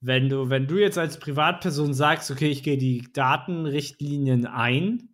[0.00, 5.08] wenn du, wenn du jetzt als Privatperson sagst, okay, ich gehe die Datenrichtlinien ein,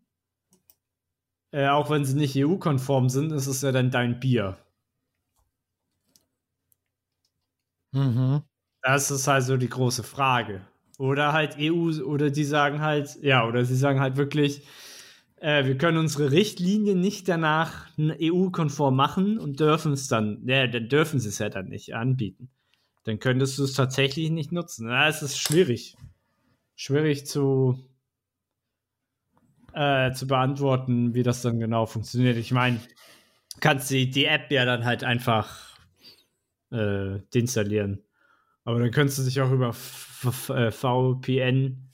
[1.52, 4.58] äh, auch wenn sie nicht EU-konform sind, ist es ja dann dein Bier.
[7.92, 8.42] Mhm.
[8.82, 10.66] Das ist halt so die große Frage.
[10.98, 14.66] Oder halt EU, oder die sagen halt, ja, oder sie sagen halt wirklich,
[15.44, 20.88] äh, wir können unsere Richtlinien nicht danach EU-konform machen und dürfen es dann, ja, dann
[20.88, 22.48] dürfen sie es ja dann nicht anbieten.
[23.04, 24.88] Dann könntest du es tatsächlich nicht nutzen.
[24.88, 25.96] Ja, es ist schwierig.
[26.76, 27.78] Schwierig zu,
[29.74, 32.38] äh, zu beantworten, wie das dann genau funktioniert.
[32.38, 32.80] Ich meine,
[33.60, 35.76] kannst die, die App ja dann halt einfach
[36.70, 38.02] äh, deinstallieren.
[38.64, 39.76] Aber dann könntest du dich auch über
[40.48, 41.90] äh, VPN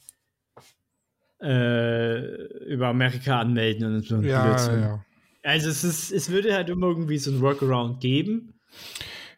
[1.43, 4.17] äh, über Amerika anmelden und so.
[4.21, 5.05] Ja, ja.
[5.43, 8.55] Also es ist, es würde halt immer irgendwie so ein Workaround geben.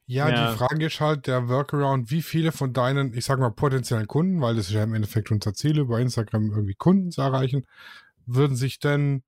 [0.06, 0.50] Ja, Ja.
[0.52, 4.40] die Frage ist halt der Workaround, wie viele von deinen, ich sag mal, potenziellen Kunden,
[4.40, 7.64] weil das ist ja im Endeffekt unser Ziel, über Instagram irgendwie Kunden zu erreichen,
[8.26, 9.22] würden sich denn,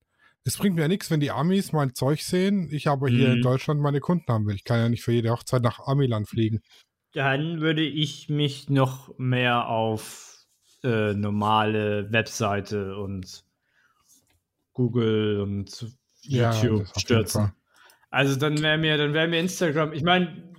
[0.45, 3.35] es bringt mir ja nichts, wenn die Amis mein Zeug sehen, ich aber hier Mhm.
[3.35, 4.57] in Deutschland meine Kunden haben will.
[4.57, 6.61] Ich kann ja nicht für jede Hochzeit nach Amiland fliegen.
[7.13, 10.34] Dann würde ich mich noch mehr auf
[10.85, 13.45] äh, normale Webseite und
[14.73, 15.87] Google und
[16.23, 17.53] Ja, YouTube jeden stürzen.
[18.11, 20.53] Also dann wäre mir, dann wäre mir Instagram, ich meine,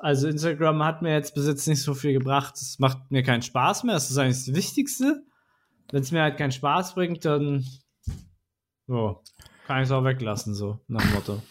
[0.00, 2.54] also Instagram hat mir jetzt bis jetzt nicht so viel gebracht.
[2.56, 3.94] Es macht mir keinen Spaß mehr.
[3.94, 5.22] Das ist eigentlich das Wichtigste.
[5.90, 7.66] Wenn es mir halt keinen Spaß bringt, dann
[8.86, 9.22] so,
[9.66, 11.42] kann ich es auch weglassen, so nach dem Motto.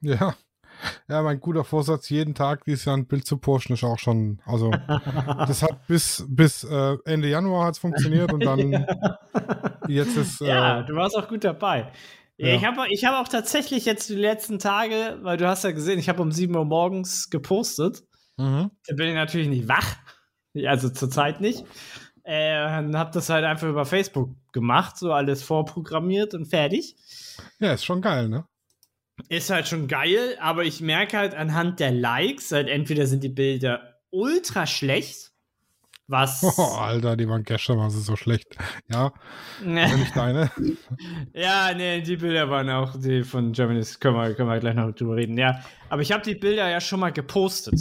[0.00, 0.36] Ja.
[1.08, 4.40] Ja, mein guter Vorsatz, jeden Tag dieses Jahr ein Bild zu posten, ist auch schon,
[4.46, 4.70] also
[5.46, 8.86] das hat bis, bis äh, Ende Januar hat's funktioniert und dann ja.
[9.86, 10.40] jetzt ist.
[10.40, 11.92] Äh, ja, du warst auch gut dabei.
[12.36, 12.54] Ja.
[12.54, 15.98] Ich habe ich hab auch tatsächlich jetzt die letzten Tage, weil du hast ja gesehen,
[15.98, 18.02] ich habe um 7 Uhr morgens gepostet.
[18.36, 18.70] mhm.
[18.86, 19.96] Da bin ich natürlich nicht wach.
[20.66, 21.64] Also zurzeit nicht.
[22.24, 26.96] Äh, und habe das halt einfach über Facebook gemacht, so alles vorprogrammiert und fertig.
[27.58, 28.46] Ja, ist schon geil, ne?
[29.28, 33.28] Ist halt schon geil, aber ich merke halt anhand der Likes, halt entweder sind die
[33.28, 35.32] Bilder ultra schlecht,
[36.06, 36.42] was.
[36.58, 38.56] Oh, Alter, die waren gestern sie so schlecht.
[38.90, 39.12] Ja,
[39.64, 40.50] also nicht deine.
[41.32, 44.92] ja, nee, die Bilder waren auch die von Germany's, können wir, können wir gleich noch
[44.92, 45.38] drüber reden.
[45.38, 47.80] Ja, aber ich habe die Bilder ja schon mal gepostet.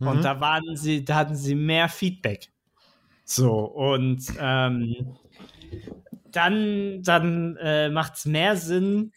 [0.00, 0.22] Und Mhm.
[0.22, 2.50] da waren sie, da hatten sie mehr Feedback.
[3.24, 5.16] So, und ähm,
[6.30, 9.12] dann, dann äh, macht es mehr Sinn,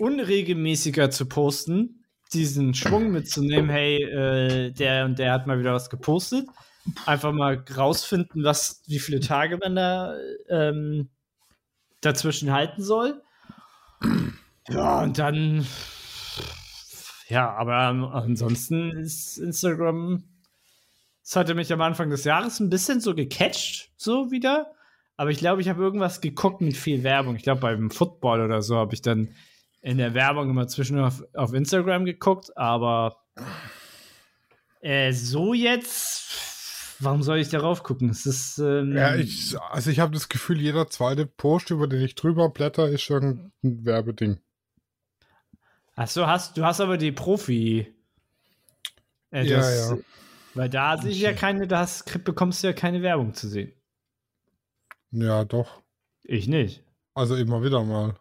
[0.00, 5.90] unregelmäßiger zu posten, diesen Schwung mitzunehmen, hey, äh, der und der hat mal wieder was
[5.90, 6.46] gepostet.
[7.06, 10.14] Einfach mal rausfinden, was, wie viele Tage man da
[10.48, 11.10] ähm,
[12.00, 13.22] dazwischen halten soll.
[14.68, 15.66] Ja, und dann.
[17.28, 17.76] Ja, aber
[18.14, 20.24] ansonsten ist Instagram.
[21.22, 24.72] Es hatte mich am Anfang des Jahres ein bisschen so gecatcht, so wieder.
[25.16, 27.36] Aber ich glaube, ich habe irgendwas geguckt mit viel Werbung.
[27.36, 29.28] Ich glaube, beim Football oder so habe ich dann
[29.82, 32.56] in der Werbung immer zwischendurch auf, auf Instagram geguckt.
[32.56, 33.16] Aber
[34.80, 38.10] äh, so jetzt, warum soll ich darauf gucken?
[38.10, 38.58] Es ist.
[38.58, 42.48] Ähm, Ja, ich, also ich habe das Gefühl, jeder zweite Post, über den ich drüber
[42.50, 44.38] blätter, ist irgendein Werbeding.
[45.96, 47.92] Ach so, hast, du hast aber die Profi.
[49.30, 49.96] Äh, Ja, das- ja.
[50.54, 53.72] Weil da sehe ich ja keine, da hast, bekommst du ja keine Werbung zu sehen.
[55.12, 55.80] Ja, doch.
[56.24, 56.82] Ich nicht.
[57.14, 58.16] Also immer wieder mal.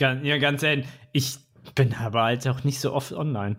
[0.00, 1.36] Ja, ganz ehrlich, ich
[1.74, 3.56] bin aber halt auch nicht so oft online.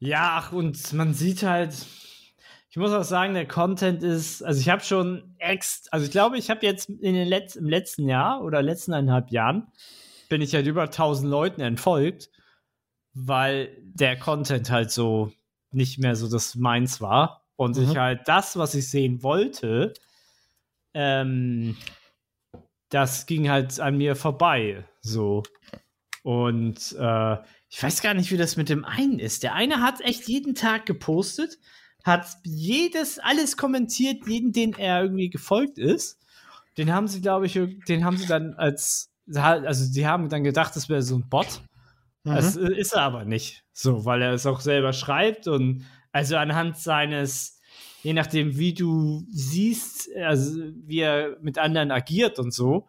[0.00, 1.74] Ja, ach, und man sieht halt,
[2.70, 6.38] ich muss auch sagen, der Content ist, also ich habe schon ex, also ich glaube,
[6.38, 9.68] ich habe jetzt in den Letz-, im letzten Jahr oder letzten eineinhalb Jahren
[10.28, 12.30] bin ich halt über 1000 Leuten entfolgt,
[13.14, 15.32] weil der Content halt so
[15.70, 17.82] nicht mehr so das meins war und Mhm.
[17.84, 19.94] ich halt das, was ich sehen wollte,
[20.94, 21.76] ähm,
[22.90, 25.42] das ging halt an mir vorbei, so.
[26.22, 27.36] Und äh,
[27.68, 29.42] ich weiß gar nicht, wie das mit dem einen ist.
[29.42, 31.58] Der eine hat echt jeden Tag gepostet,
[32.04, 36.18] hat jedes, alles kommentiert, jeden, den er irgendwie gefolgt ist.
[36.76, 40.76] Den haben sie, glaube ich, den haben sie dann als, also sie haben dann gedacht,
[40.76, 41.60] das wäre so ein Bot.
[42.24, 42.34] Mhm.
[42.34, 43.64] Das ist er aber nicht.
[43.72, 47.57] So, weil er es auch selber schreibt und also anhand seines,
[48.08, 52.88] je nachdem, wie du siehst, also wie er mit anderen agiert und so,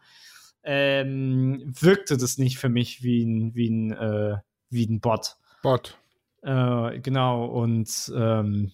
[0.63, 4.38] ähm, wirkte das nicht für mich wie ein, wie ein, äh,
[4.69, 5.36] wie ein Bot.
[5.62, 5.97] Bot.
[6.41, 8.71] Äh, genau, und ähm,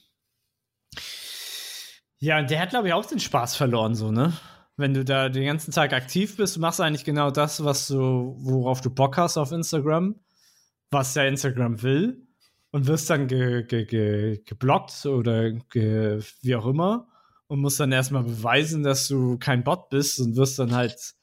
[2.20, 4.34] ja, und der hat, glaube ich, auch den Spaß verloren, so, ne?
[4.78, 8.36] Wenn du da den ganzen Tag aktiv bist, du machst eigentlich genau das, was du,
[8.38, 10.20] worauf du Bock hast auf Instagram,
[10.92, 12.25] was ja Instagram will,
[12.76, 17.08] und wirst dann ge, ge, ge, geblockt oder wie auch immer
[17.48, 21.16] und musst dann erstmal beweisen, dass du kein Bot bist und wirst dann halt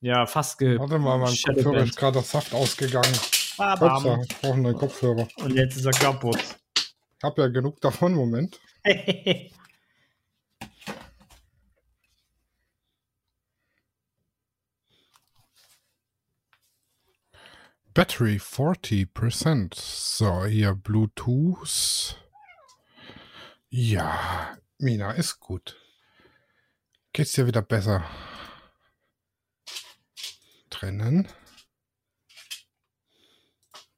[0.00, 1.34] ja fast ge Warte mal, mein.
[1.44, 3.12] Kopfhörer ist gerade das Saft ausgegangen.
[3.58, 3.82] Bam.
[3.82, 5.28] Upsa, ich brauche einen neuen Kopfhörer.
[5.42, 6.38] Und jetzt ist er kaputt.
[6.78, 8.58] Ich habe ja genug davon, Moment.
[17.98, 19.74] Battery 40%.
[19.74, 22.14] So, hier Bluetooth.
[23.70, 25.76] Ja, Mina, ist gut.
[27.12, 28.08] Geht's dir wieder besser?
[30.70, 31.26] Trennen.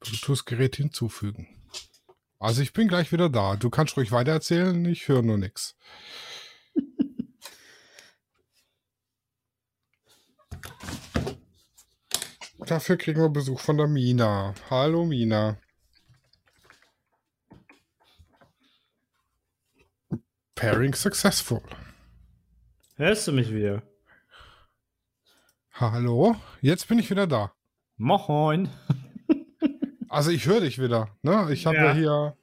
[0.01, 1.47] Bluetooth-Gerät hinzufügen.
[2.39, 3.57] Also ich bin gleich wieder da.
[3.57, 5.77] Du kannst ruhig weitererzählen, ich höre nur nichts.
[12.67, 14.55] Dafür kriegen wir Besuch von der Mina.
[14.71, 15.57] Hallo Mina.
[20.55, 21.63] Pairing successful.
[22.97, 23.83] Hörst du mich wieder?
[25.73, 27.53] Hallo, jetzt bin ich wieder da.
[27.97, 28.69] Moin.
[30.13, 31.17] Also ich höre dich wieder.
[31.23, 31.47] Ne?
[31.53, 31.85] Ich habe ja.
[31.85, 31.93] Ja.
[31.95, 32.37] hier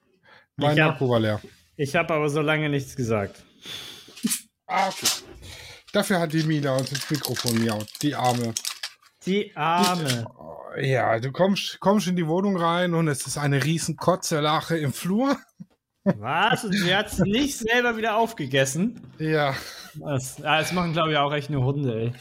[0.56, 1.42] mein Ich hab- Akku war leer.
[1.76, 3.44] Ich habe aber so lange nichts gesagt.
[4.68, 5.06] Ah, okay.
[5.92, 7.90] Dafür hat die Mina uns ins Mikrofon miaut.
[8.02, 8.54] Die Arme.
[9.28, 10.26] Die Arme.
[10.82, 14.94] Ja, du kommst, kommst in die Wohnung rein und es ist eine riesen Kotzelache im
[14.94, 15.38] Flur.
[16.04, 16.64] Was?
[16.64, 19.02] Und sie hat es nicht selber wieder aufgegessen.
[19.20, 19.56] Ja.
[19.96, 22.14] Das, das machen, glaube ich, auch echt nur Hunde, ey.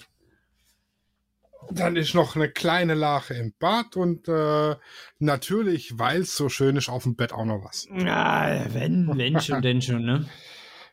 [1.70, 4.76] Dann ist noch eine kleine Lache im Bad und äh,
[5.18, 7.88] natürlich, weil es so schön ist, auf dem Bett auch noch was.
[7.92, 10.28] Ja, wenn, wenn schon, denn schon, ne?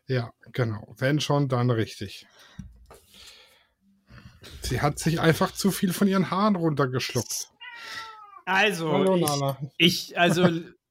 [0.08, 0.94] Ja, genau.
[0.98, 2.28] Wenn schon, dann richtig.
[4.62, 7.50] Sie hat sich einfach zu viel von ihren Haaren runtergeschluckt.
[8.46, 9.58] Also, Hallo, ich, Nana.
[9.78, 10.48] ich, also,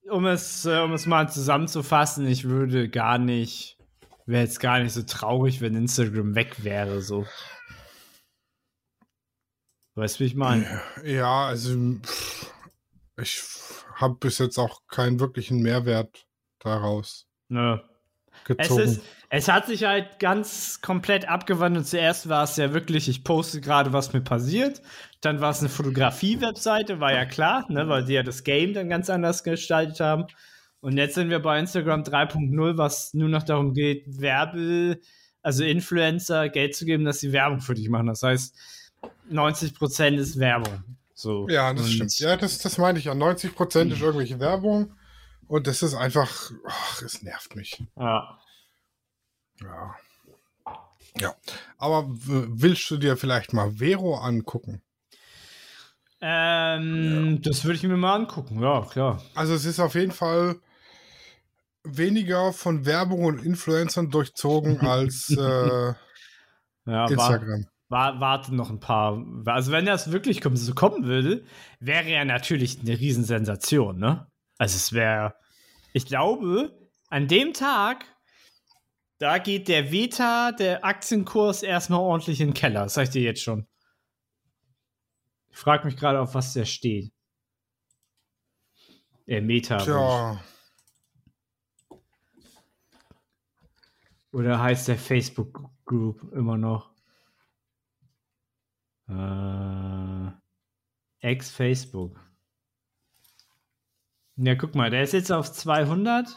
[0.09, 3.79] um es, äh, um es mal zusammenzufassen, ich würde gar nicht,
[4.27, 7.27] wäre jetzt gar nicht so traurig, wenn Instagram weg wäre, so.
[9.95, 10.81] Weißt du, wie ich meine?
[11.05, 11.77] Ja, also
[13.21, 13.43] ich
[13.97, 16.27] habe bis jetzt auch keinen wirklichen Mehrwert
[16.59, 17.83] daraus Ne.
[18.49, 18.83] Es, gezogen.
[18.83, 21.87] ist, es hat sich halt ganz komplett abgewandelt.
[21.87, 24.83] Zuerst war es ja wirklich, ich poste gerade, was mir passiert.
[25.21, 28.89] Dann war es eine Fotografie-Webseite, war ja klar, ne, weil die ja das Game dann
[28.89, 30.25] ganz anders gestaltet haben.
[30.81, 34.99] Und jetzt sind wir bei Instagram 3.0, was nur noch darum geht, Werbe,
[35.41, 38.09] also Influencer Geld zu geben, dass sie Werbung für dich machen.
[38.09, 38.55] Das heißt,
[39.31, 40.83] 90% ist Werbung.
[41.15, 41.49] So.
[41.49, 42.19] ja, das Und- stimmt.
[42.21, 43.13] Ja, das, das meinte ich ja.
[43.13, 44.93] 90% ist irgendwelche Werbung
[45.49, 47.83] und das ist einfach, ach, es nervt mich.
[47.97, 48.39] Ja.
[49.61, 49.97] Ja.
[51.19, 51.35] Ja.
[51.79, 54.83] Aber willst du dir vielleicht mal Vero angucken?
[56.21, 59.23] Ähm, Das würde ich mir mal angucken, ja, klar.
[59.35, 60.57] Also es ist auf jeden Fall
[61.85, 65.95] weniger von Werbung und Influencern durchzogen als äh, Ja,
[66.87, 67.67] war, Instagram.
[67.89, 69.23] war, warte noch ein paar.
[69.47, 71.45] Also, wenn das wirklich kommen, so kommen würde,
[71.81, 74.27] wäre ja natürlich eine Riesensensation, ne?
[74.63, 75.35] Also, es wäre,
[75.93, 78.05] ich glaube, an dem Tag,
[79.19, 82.85] da geht der Veta, der Aktienkurs erstmal ordentlich in den Keller.
[82.85, 83.67] Das sag ich dir jetzt schon.
[85.51, 87.13] Ich frage mich gerade, auf was der steht.
[89.27, 89.79] Äh, Meta.
[89.79, 90.41] Tja,
[94.31, 96.95] Oder heißt der Facebook Group immer noch?
[99.09, 100.31] Äh,
[101.19, 102.22] Ex-Facebook.
[104.45, 106.37] Ja, guck mal, der ist jetzt auf 200.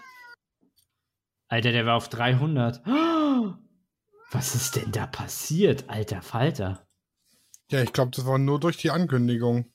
[1.48, 2.84] Alter, der war auf 300.
[2.86, 3.54] Oh,
[4.32, 6.88] Was ist denn da passiert, alter Falter?
[7.72, 9.65] ja, ich glaube, das war nur durch die Ankündigung.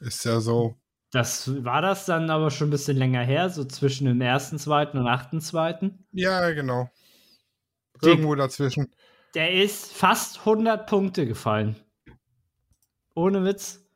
[0.00, 0.76] Ist ja so.
[1.10, 4.92] Das war das dann aber schon ein bisschen länger her, so zwischen dem 1.2.
[4.92, 5.92] und 8.2.
[6.12, 6.88] Ja, genau.
[8.00, 8.94] Irgendwo dazwischen.
[9.34, 11.76] Der ist fast 100 Punkte gefallen.
[13.14, 13.86] Ohne Witz.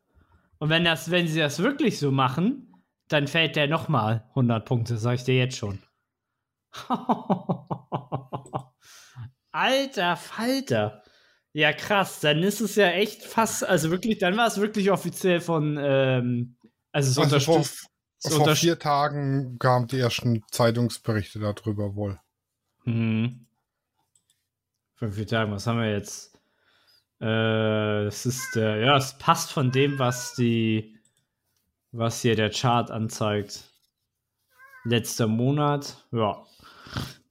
[0.58, 2.71] Und wenn, das, wenn sie das wirklich so machen,
[3.12, 5.82] dann fällt der nochmal 100 Punkte, sag ich dir jetzt schon.
[9.52, 11.02] Alter Falter.
[11.52, 12.20] Ja, krass.
[12.20, 16.56] Dann ist es ja echt fast, also wirklich, dann war es wirklich offiziell von, ähm,
[16.92, 17.86] also es Also vor, unterstützt.
[18.22, 22.18] vor unterst- vier Tagen kamen die ersten Zeitungsberichte darüber wohl.
[22.84, 23.46] Mhm.
[24.96, 26.38] Vor vier Tagen, was haben wir jetzt?
[27.20, 30.98] Äh, es ist der, ja, es passt von dem, was die,
[31.92, 33.64] was hier der Chart anzeigt.
[34.84, 36.42] Letzter Monat, ja.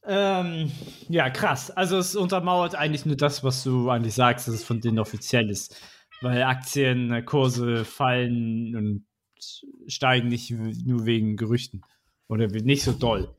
[0.03, 0.71] Ähm,
[1.09, 1.69] ja, krass.
[1.71, 5.49] Also es untermauert eigentlich nur das, was du eigentlich sagst, dass es von denen offiziell
[5.49, 5.75] ist.
[6.21, 9.05] Weil Aktienkurse fallen und
[9.87, 11.81] steigen nicht nur wegen Gerüchten.
[12.27, 13.35] Oder nicht so doll.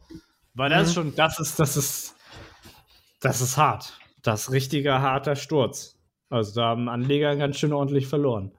[0.55, 2.17] Weil das ist schon, das ist, das ist,
[3.21, 3.99] das ist hart.
[4.23, 5.99] Das ist richtiger harter Sturz.
[6.29, 8.53] Also da haben Anleger ganz schön ordentlich verloren.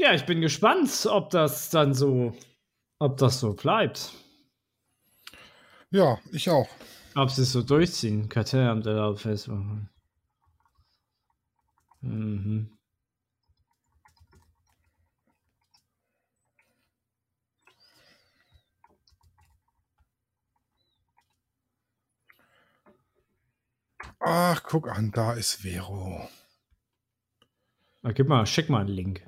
[0.00, 2.32] Ja, ich bin gespannt, ob das dann so,
[3.00, 4.12] ob das so bleibt.
[5.90, 6.68] Ja, ich auch.
[7.16, 8.28] Ob sie es so durchziehen.
[8.28, 9.58] Kartellamt erlaubt Facebook.
[12.00, 12.78] Mhm.
[24.20, 26.28] Ach, guck an, da ist Vero.
[28.04, 29.27] Ah, gib mal, schick mal einen Link.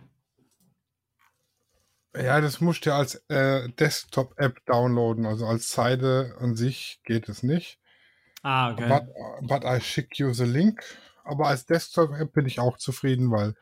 [2.16, 5.27] Ja, das musst du als äh, Desktop-App downloaden.
[5.27, 7.79] Also als Seite an sich geht es nicht.
[8.42, 8.88] Ah, okay.
[8.88, 10.83] But, but I schick you the link.
[11.25, 13.55] Aber als Desktop-App bin ich auch zufrieden, weil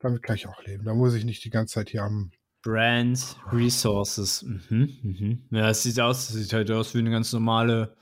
[0.00, 0.84] damit kann ich auch leben.
[0.84, 2.32] Da muss ich nicht die ganze Zeit hier am.
[2.62, 4.42] Brand Resources.
[4.42, 5.48] Mhm, mhm.
[5.50, 7.96] Ja, es sieht aus, es sieht halt aus wie eine ganz normale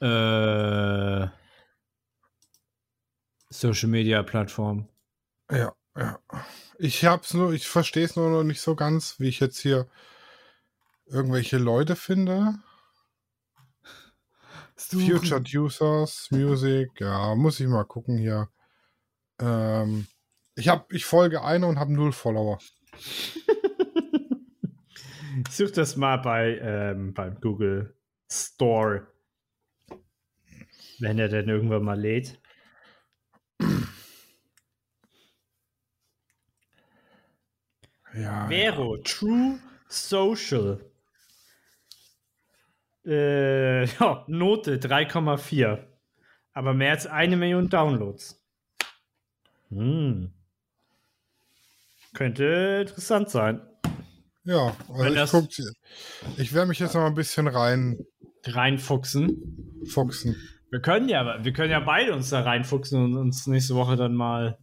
[0.00, 1.28] äh,
[3.50, 4.88] Social Media Plattform.
[5.50, 6.18] Ja, ja.
[6.82, 9.86] Ich hab's nur, ich verstehe es nur noch nicht so ganz, wie ich jetzt hier
[11.04, 12.54] irgendwelche Leute finde.
[14.76, 18.48] Future Users, Music, ja, muss ich mal gucken hier.
[19.38, 20.06] Ähm,
[20.54, 22.58] ich hab, ich folge einer und habe null Follower.
[25.50, 27.94] Such das mal bei ähm, beim Google
[28.30, 29.06] Store.
[30.98, 32.39] Wenn er denn irgendwann mal lädt.
[38.14, 38.46] Ja.
[38.48, 39.58] Vero, True
[39.88, 40.80] Social.
[43.06, 45.78] Äh, ja, Note 3,4.
[46.52, 48.40] Aber mehr als eine Million Downloads.
[49.70, 50.32] Hm.
[52.12, 53.60] Könnte interessant sein.
[54.44, 55.48] Ja, also Wenn ich, das- guck,
[56.38, 58.06] ich werde mich jetzt noch mal ein bisschen reinfuchsen.
[58.44, 60.36] Reinfuchsen.
[60.70, 64.14] Wir können ja, wir können ja beide uns da reinfuchsen und uns nächste Woche dann
[64.14, 64.58] mal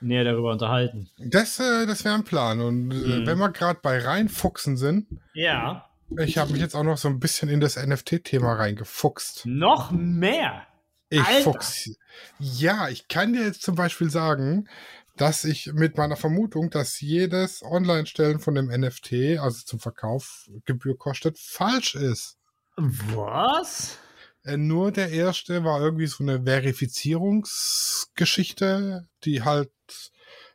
[0.00, 1.08] näher darüber unterhalten.
[1.18, 2.60] Das, äh, das wäre ein Plan.
[2.60, 3.26] Und äh, Mhm.
[3.26, 5.86] wenn wir gerade bei reinfuchsen sind, Ja.
[6.18, 9.46] ich habe mich jetzt auch noch so ein bisschen in das NFT-Thema reingefuchst.
[9.46, 10.62] Noch mehr.
[11.08, 11.42] Ich Alter.
[11.42, 11.90] fuchs.
[12.38, 14.68] Ja, ich kann dir jetzt zum Beispiel sagen,
[15.16, 20.96] dass ich mit meiner Vermutung, dass jedes Online-Stellen von dem NFT, also zum Verkauf, Gebühr
[20.96, 22.38] kostet, falsch ist.
[22.76, 23.98] Was?
[24.44, 29.70] Äh, Nur der erste war irgendwie so eine Verifizierungsgeschichte, die halt.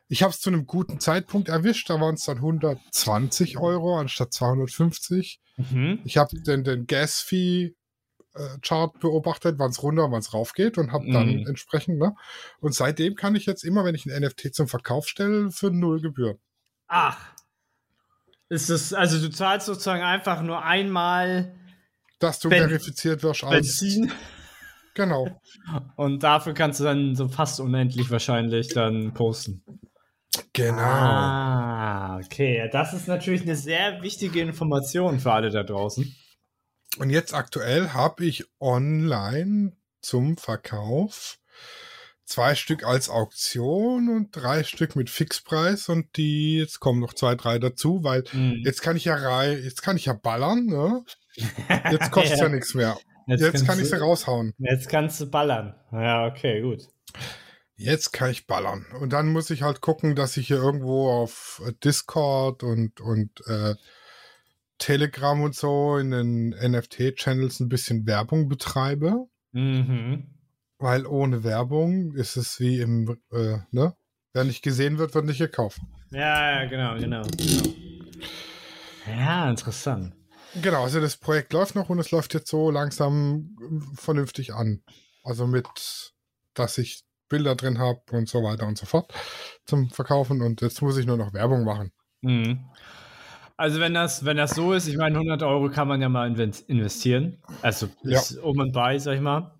[0.08, 4.32] Ich habe es zu einem guten Zeitpunkt erwischt, da waren es dann 120 Euro anstatt
[4.32, 5.40] 250.
[5.56, 5.98] Mhm.
[6.04, 7.74] Ich habe den, den Gas-Fee-Chart
[9.00, 11.46] beobachtet, wann es runter, wann es rauf geht und habe dann Mhm.
[11.48, 12.14] entsprechend, ne?
[12.60, 16.00] Und seitdem kann ich jetzt immer, wenn ich ein NFT zum Verkauf stelle, für null
[16.00, 16.38] Gebühr.
[16.86, 17.18] Ach.
[18.48, 21.52] Ist es, also du zahlst sozusagen einfach nur einmal
[22.18, 23.78] Dass du Ben- verifiziert wirst als.
[23.80, 24.12] Benzin
[24.94, 25.40] Genau.
[25.96, 29.62] und dafür kannst du dann so fast unendlich wahrscheinlich dann posten.
[30.54, 30.78] Genau.
[30.78, 32.68] Ah, okay.
[32.72, 36.14] Das ist natürlich eine sehr wichtige Information für alle da draußen.
[36.98, 41.38] Und jetzt aktuell habe ich online zum Verkauf
[42.24, 47.34] zwei Stück als Auktion und drei Stück mit Fixpreis und die, jetzt kommen noch zwei,
[47.34, 48.62] drei dazu, weil Mhm.
[48.64, 51.04] jetzt kann ich ja rei, jetzt kann ich ja ballern, ne?
[51.90, 52.46] Jetzt kostet es ja.
[52.46, 52.48] Ja.
[52.48, 52.96] nichts mehr.
[53.26, 54.54] Jetzt, kannst kann ich sie raushauen.
[54.58, 55.74] Jetzt kannst du ballern.
[55.92, 56.88] Ja, okay, gut.
[57.74, 58.86] Jetzt kann ich ballern.
[59.00, 63.46] Und dann muss ich halt gucken, dass ich hier irgendwo auf äh, Discord und, und
[63.46, 63.74] äh,
[64.78, 69.26] Telegram und so in den NFT-Channels ein bisschen Werbung betreibe.
[69.52, 70.28] Mhm.
[70.78, 73.94] Weil ohne Werbung ist es wie im, äh, ne?
[74.32, 75.80] Wer nicht gesehen wird, wird nicht gekauft.
[76.10, 77.62] Ja, ja, genau, genau, genau.
[79.06, 80.14] Ja, interessant.
[80.54, 84.82] Genau, also das Projekt läuft noch und es läuft jetzt so langsam äh, vernünftig an.
[85.22, 85.66] Also mit,
[86.54, 89.12] dass ich Bilder drin habe und so weiter und so fort
[89.64, 91.92] zum Verkaufen und jetzt muss ich nur noch Werbung machen.
[92.22, 92.60] Mhm.
[93.56, 96.28] Also wenn das, wenn das so ist, ich meine, 100 Euro kann man ja mal
[96.28, 97.38] investieren.
[97.62, 98.18] Also Ja.
[98.18, 99.54] ist um und bei, sag ich mal.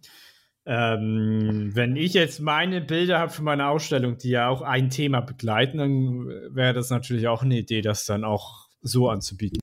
[0.67, 5.21] Ähm, wenn ich jetzt meine Bilder habe für meine Ausstellung, die ja auch ein Thema
[5.21, 9.61] begleiten, dann wäre das natürlich auch eine Idee, das dann auch so anzubieten.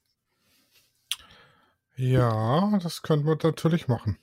[1.96, 4.18] Ja, das könnte man natürlich machen.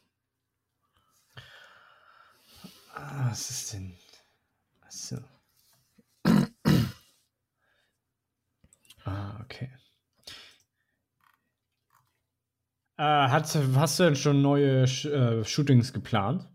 [2.95, 3.97] Ah, was ist denn?
[4.83, 5.19] Achso.
[9.05, 9.71] ah, okay.
[12.97, 16.47] Äh, hat, hast du denn schon neue Sh äh, Shootings geplant?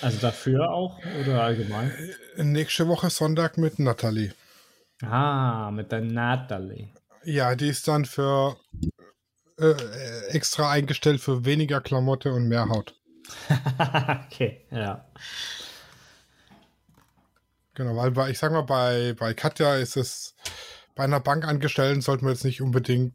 [0.00, 1.92] Also dafür auch oder allgemein?
[2.36, 4.32] Nächste Woche Sonntag mit Natalie.
[5.02, 6.90] Ah, mit der Natalie.
[7.24, 8.56] Ja, die ist dann für
[9.58, 12.94] äh, äh, extra eingestellt für weniger Klamotte und mehr Haut.
[14.26, 15.04] okay, ja.
[17.74, 20.34] Genau, weil bei, ich sag mal, bei, bei Katja ist es,
[20.94, 23.14] bei einer Bankangestellten sollte man jetzt nicht unbedingt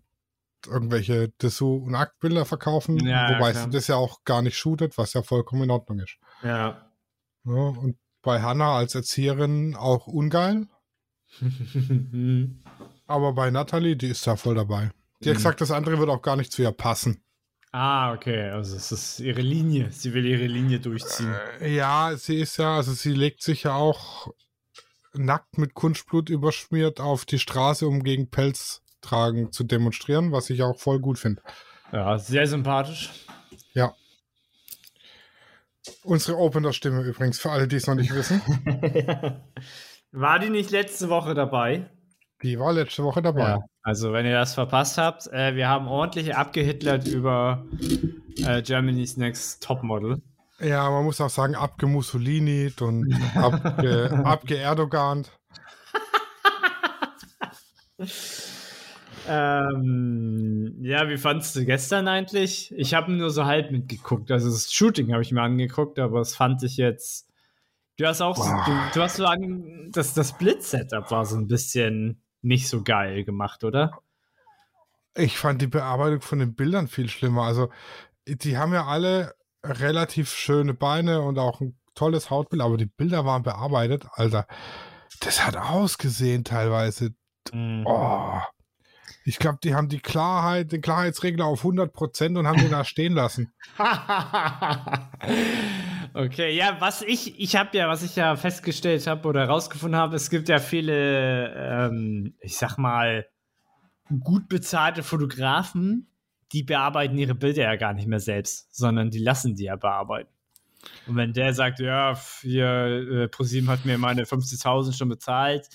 [0.67, 3.63] irgendwelche Dessous- und Aktbilder verkaufen, Ja, ja, wobei klar.
[3.63, 6.17] sie das ja auch gar nicht shootet, was ja vollkommen in Ordnung ist.
[6.43, 6.87] Ja.
[7.43, 10.67] Ja, und bei Hannah als Erzieherin auch ungeil,
[13.07, 14.91] aber bei Natalie, die ist da voll dabei.
[15.24, 15.38] Die hat Mhm.
[15.38, 17.24] gesagt, das andere wird auch gar nicht zu ihr passen.
[17.74, 18.49] ah, okay.
[18.49, 19.91] Also es ist ihre Linie.
[19.91, 21.34] Sie will ihre Linie durchziehen.
[21.61, 24.28] Ja, sie ist ja, also sie legt sich ja auch
[25.13, 30.63] nackt mit Kunstblut überschmiert auf die Straße, um gegen Pelz tragen zu demonstrieren, was ich
[30.63, 31.41] auch voll gut finde.
[31.91, 33.09] Ja, sehr sympathisch.
[33.74, 33.93] Ja.
[36.03, 38.41] Unsere Opener-Stimme übrigens, für alle, die es noch nicht wissen.
[40.11, 41.89] War die nicht letzte Woche dabei?
[42.43, 43.41] Die war letzte Woche dabei.
[43.49, 43.59] Ja.
[43.84, 47.65] Also, wenn ihr das verpasst habt, äh, wir haben ordentlich abgehitlert über
[48.45, 50.21] äh, Germany's Next Topmodel.
[50.59, 55.32] Ja, man muss auch sagen, abgemussolini und abge, abgeerdogant.
[59.27, 62.73] Ähm, ja, wie fandst du gestern eigentlich?
[62.75, 64.32] Ich habe nur so halb mitgeguckt.
[64.32, 67.29] Also das Shooting habe ich mir angeguckt, aber das fand ich jetzt.
[67.97, 71.47] Du hast auch, so, du, du hast so an, das, das Blitz-Setup war so ein
[71.47, 74.01] bisschen nicht so geil gemacht, oder?
[75.15, 77.43] Ich fand die Bearbeitung von den Bildern viel schlimmer.
[77.43, 77.69] Also,
[78.27, 83.25] die haben ja alle relativ schöne Beine und auch ein tolles Hautbild, aber die Bilder
[83.25, 84.47] waren bearbeitet, Alter.
[85.19, 87.13] Das hat ausgesehen teilweise.
[87.51, 87.83] Mhm.
[87.85, 88.39] oh,
[89.23, 93.13] ich glaube, die haben die Klarheit, den Klarheitsregler auf 100% und haben den da stehen
[93.13, 93.53] lassen.
[96.14, 100.16] okay, ja, was ich, ich habe ja, was ich ja festgestellt habe oder herausgefunden habe,
[100.16, 103.28] es gibt ja viele, ähm, ich sag mal,
[104.20, 106.07] gut bezahlte Fotografen,
[106.51, 110.30] die bearbeiten ihre Bilder ja gar nicht mehr selbst, sondern die lassen die ja bearbeiten.
[111.07, 115.70] Und wenn der sagt, ja, hier, äh, ProSieben hat mir meine 50.000 schon bezahlt,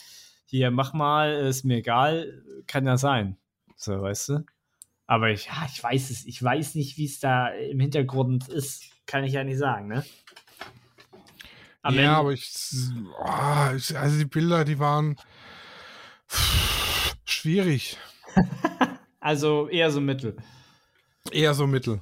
[0.44, 3.36] hier, mach mal, ist mir egal, kann ja sein.
[3.76, 4.44] So, weißt du?
[5.06, 8.84] Aber ich, ja, ich weiß es, ich weiß nicht, wie es da im Hintergrund ist,
[9.06, 10.04] kann ich ja nicht sagen, ne?
[11.86, 12.52] Am ja, Ende, aber ich,
[13.20, 15.14] oh, ich, also die Bilder, die waren
[17.24, 17.96] schwierig.
[19.20, 20.36] also eher so mittel.
[21.30, 22.00] Eher so mittel.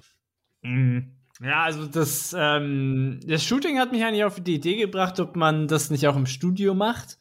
[0.62, 1.12] Mhm.
[1.42, 5.68] Ja, also das, ähm, das Shooting hat mich eigentlich auf die Idee gebracht, ob man
[5.68, 7.18] das nicht auch im Studio macht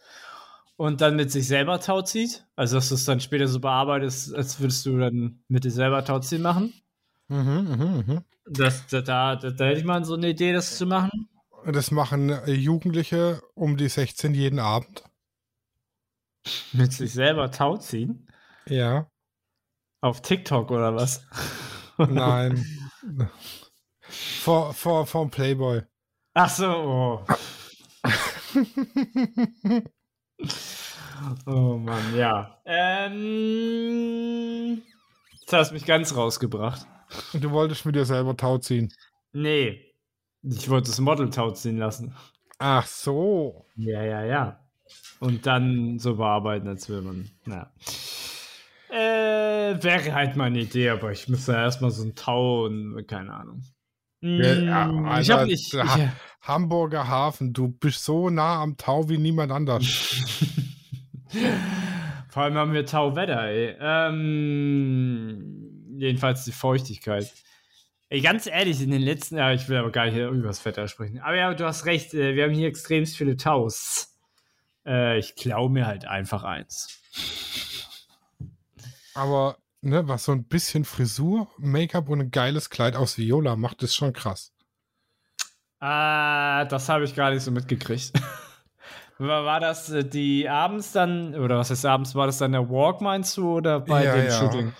[0.77, 2.45] und dann mit sich selber Tau zieht.
[2.55, 6.05] Also, dass du es dann später so bearbeitest, als würdest du dann mit dir selber
[6.05, 6.71] Tau ziehen machen.
[7.27, 8.21] Mhm, mhm, mhm.
[8.45, 11.27] Das, da, da, da, da hätte ich mal so eine Idee, das zu machen.
[11.65, 15.03] Das machen äh, Jugendliche um die 16 jeden Abend.
[16.73, 18.27] Mit sich selber Tau ziehen?
[18.67, 19.09] Ja.
[20.01, 21.25] Auf TikTok oder was?
[21.97, 22.65] Nein.
[24.01, 25.83] vor, vor, vor Playboy.
[26.33, 26.67] Ach so.
[26.67, 27.25] Oh.
[31.45, 32.59] Oh Mann, ja.
[32.65, 33.13] Ähm,
[35.39, 36.85] jetzt hast du mich ganz rausgebracht.
[37.33, 38.91] Und du wolltest mit dir selber Tau ziehen?
[39.31, 39.92] Nee.
[40.43, 42.13] Ich wollte das Model Tau ziehen lassen.
[42.59, 43.65] Ach so.
[43.75, 44.59] Ja, ja, ja.
[45.19, 47.29] Und dann so bearbeiten, als würde man.
[47.47, 47.71] Ja.
[48.89, 53.63] Äh, wäre halt meine Idee, aber ich müsste erstmal so ein Tau und keine Ahnung.
[54.19, 55.73] Ja, ja, Alter, ich hab nicht.
[55.73, 59.85] Ha ich, Hamburger Hafen, du bist so nah am Tau wie niemand anders.
[62.29, 63.75] Vor allem haben wir Tauwetter, ey.
[63.79, 65.33] Ähm,
[65.97, 67.31] jedenfalls die Feuchtigkeit.
[68.13, 70.87] Ey, ganz ehrlich, in den letzten Jahren, ich will aber gar nicht über das Wetter
[70.87, 71.19] sprechen.
[71.21, 74.19] Aber ja, du hast recht, äh, wir haben hier extrem viele Taus.
[74.85, 77.01] Äh, ich klaue mir halt einfach eins.
[79.15, 83.81] Aber, ne, was so ein bisschen Frisur, Make-up und ein geiles Kleid aus Viola macht,
[83.81, 84.53] ist schon krass.
[85.79, 88.11] Ah, das habe ich gar nicht so mitgekriegt.
[89.17, 93.01] war, das äh, die abends dann, oder was ist abends, war das dann der Walk,
[93.01, 94.39] meinst du, oder bei ja, dem ja.
[94.39, 94.73] Shooting?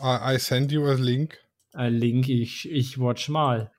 [0.00, 1.41] I send you a link.
[1.72, 3.72] Ein Link, ich, ich watch mal.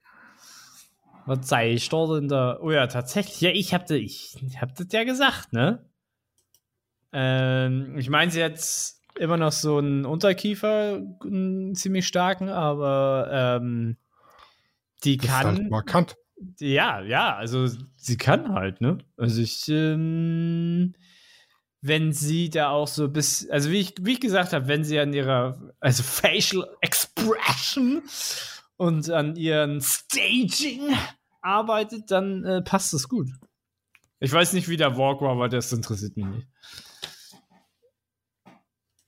[1.26, 2.60] Was sei ich dort in der.
[2.62, 3.40] Oh ja, tatsächlich.
[3.42, 5.86] Ja, ich hab das, ich hab das ja gesagt, ne?
[7.14, 8.60] Ähm, ich meine, sie hat
[9.18, 13.30] immer noch so einen Unterkiefer, einen ziemlich starken, aber
[13.62, 13.98] ähm,
[15.04, 15.54] die das kann.
[15.54, 16.16] Ist halt markant.
[16.60, 18.98] Ja, ja, also sie kann halt, ne?
[19.16, 20.94] Also ich, ähm,
[21.84, 24.98] wenn sie da auch so bis, also wie ich, wie ich gesagt habe, wenn sie
[25.00, 28.02] an ihrer, also Facial Expression
[28.78, 30.96] und an ihren Staging
[31.42, 33.28] arbeitet, dann äh, passt das gut.
[34.22, 36.48] Ich weiß nicht, wie der Walk war, aber das interessiert mich nicht.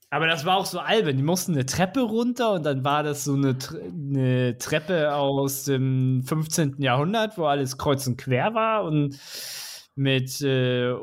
[0.10, 1.16] Aber das war auch so albern.
[1.16, 6.24] Die mussten eine Treppe runter und dann war das so eine, eine Treppe aus dem
[6.26, 6.82] 15.
[6.82, 9.18] Jahrhundert, wo alles kreuz und quer war und
[9.96, 10.94] mit äh,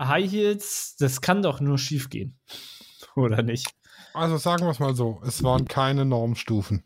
[0.00, 0.96] High Heels.
[0.98, 2.38] Das kann doch nur schief gehen.
[3.14, 3.72] Oder nicht?
[4.14, 6.84] Also sagen wir es mal so: Es waren keine Normstufen.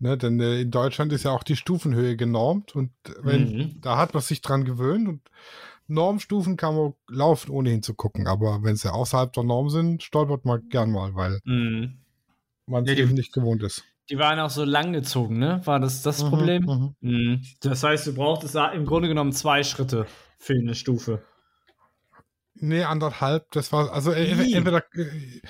[0.00, 3.80] Ne, denn äh, in Deutschland ist ja auch die Stufenhöhe genormt und wenn, mhm.
[3.80, 5.22] da hat man sich dran gewöhnt und
[5.88, 8.28] Normstufen kann man laufen, ohne hinzugucken.
[8.28, 11.98] Aber wenn sie außerhalb der Norm sind, stolpert man gern mal, weil mhm.
[12.66, 13.84] man es ja, eben nicht gewohnt ist.
[14.08, 15.60] Die waren auch so lang gezogen, ne?
[15.64, 16.62] War das das mhm, Problem?
[16.62, 16.94] Mhm.
[17.00, 17.42] mhm.
[17.60, 20.06] Das heißt, du brauchtest im Grunde genommen zwei Schritte
[20.38, 21.22] für eine Stufe.
[22.54, 23.50] Nee, anderthalb.
[23.52, 24.84] Das war, also äh, entweder.
[24.94, 25.40] Äh,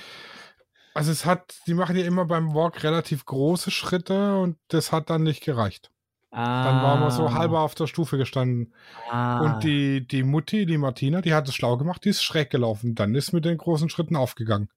[0.95, 5.11] also es hat, die machen ja immer beim Walk relativ große Schritte und das hat
[5.11, 5.93] dann nicht gereicht.
[6.31, 6.65] Ah.
[6.65, 7.35] Dann waren wir so ah.
[7.35, 8.75] halber auf der Stufe gestanden.
[9.11, 9.41] Ah.
[9.41, 12.95] Und die, die Mutti, die Martina, die hat es schlau gemacht, die ist schräg gelaufen.
[12.95, 14.69] Dann ist mit den großen Schritten aufgegangen.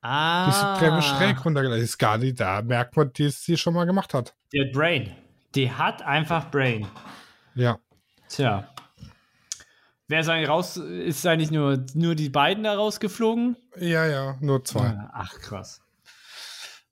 [0.00, 0.44] Ah.
[0.46, 1.84] Die ist Treppe schräg runtergelaufen.
[1.84, 4.34] Ist gar nicht, da merkt man, die sie schon mal gemacht hat.
[4.52, 5.14] Die hat Brain.
[5.54, 6.86] Die hat einfach Brain.
[7.54, 7.78] Ja.
[8.28, 8.68] Tja.
[10.08, 13.56] Wer ist eigentlich raus, ist eigentlich nur, nur die beiden da rausgeflogen?
[13.76, 14.98] Ja, ja, nur zwei.
[15.12, 15.82] Ach, krass.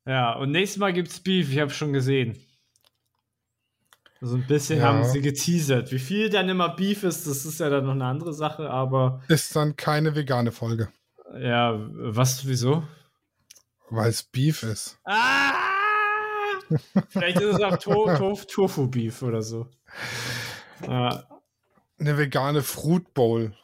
[0.04, 2.38] Ja, und nächstes Mal gibt's Beef, ich habe schon gesehen.
[4.20, 4.84] So ein bisschen ja.
[4.84, 5.92] haben sie geteasert.
[5.92, 9.22] Wie viel dann immer Beef ist, das ist ja dann noch eine andere Sache, aber.
[9.28, 10.88] Ist dann keine vegane Folge.
[11.38, 12.84] Ja, was, wieso?
[13.88, 14.98] Weil es Beef ist.
[15.04, 15.52] Ah!
[17.08, 19.68] Vielleicht ist es auch to to Tofu-Beef oder so.
[20.86, 21.24] Ja.
[21.98, 23.56] Eine vegane Fruit Bowl.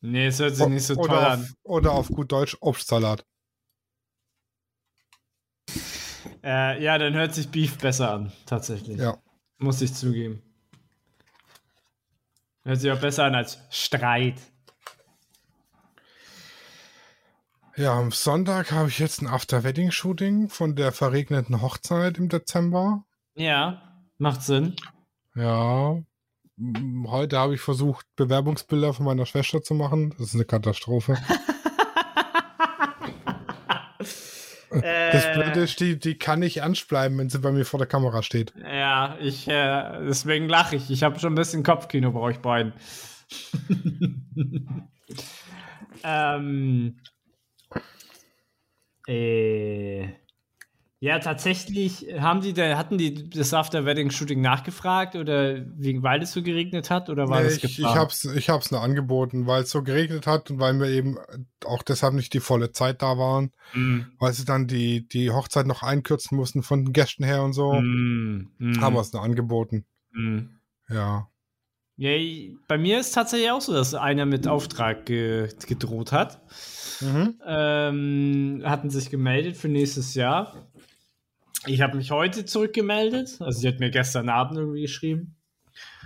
[0.00, 1.52] Nee, es hört sich nicht so toll an.
[1.64, 3.24] oder auf gut Deutsch Obstsalat.
[6.42, 8.98] Äh, ja, dann hört sich Beef besser an, tatsächlich.
[8.98, 9.18] Ja.
[9.58, 10.42] Muss ich zugeben.
[12.62, 14.40] Hört sich auch besser an als Streit.
[17.76, 23.04] Ja, am Sonntag habe ich jetzt ein After-Wedding-Shooting von der verregneten Hochzeit im Dezember.
[23.34, 24.74] Ja, macht Sinn.
[25.34, 26.02] Ja.
[27.06, 30.14] Heute habe ich versucht, Bewerbungsbilder von meiner Schwester zu machen.
[30.18, 31.16] Das ist eine Katastrophe.
[34.70, 37.86] Das Blöde ist, die, die kann nicht ernst bleiben, wenn sie bei mir vor der
[37.86, 38.52] Kamera steht.
[38.56, 40.90] Ja, ich, äh, deswegen lache ich.
[40.90, 42.72] Ich habe schon ein bisschen Kopfkino bei euch beiden.
[46.04, 46.96] ähm,
[49.06, 50.08] äh,
[51.00, 56.22] ja, tatsächlich haben die da, hatten die das After Wedding Shooting nachgefragt oder wegen, weil
[56.22, 57.96] es so geregnet hat oder war Nee, das ich, ich geplant?
[57.98, 61.16] habe es ich hab's nur angeboten, weil es so geregnet hat und weil wir eben
[61.64, 65.66] auch deshalb nicht die volle Zeit da waren, Mm, weil sie dann die, die Hochzeit
[65.66, 67.74] noch einkürzen mussten von den Gästen her und so.
[67.74, 69.84] mm, mm, Haben wir es nur angeboten.
[70.12, 70.38] mm.
[70.88, 71.28] Ja.
[72.00, 72.10] Ja,
[72.68, 76.40] bei mir ist tatsächlich auch so, dass einer mit Auftrag ge gedroht hat.
[77.00, 77.34] Mhm.
[77.46, 80.68] ähm, hatten sich gemeldet für nächstes Jahr.
[81.68, 83.36] Ich habe mich heute zurückgemeldet.
[83.40, 85.36] Also sie hat mir gestern Abend irgendwie geschrieben.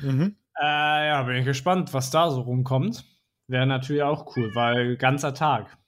[0.01, 0.37] Mhm.
[0.61, 3.05] Äh, ja, bin ich gespannt, was da so rumkommt.
[3.47, 5.79] Wäre natürlich auch cool, weil ganzer Tag.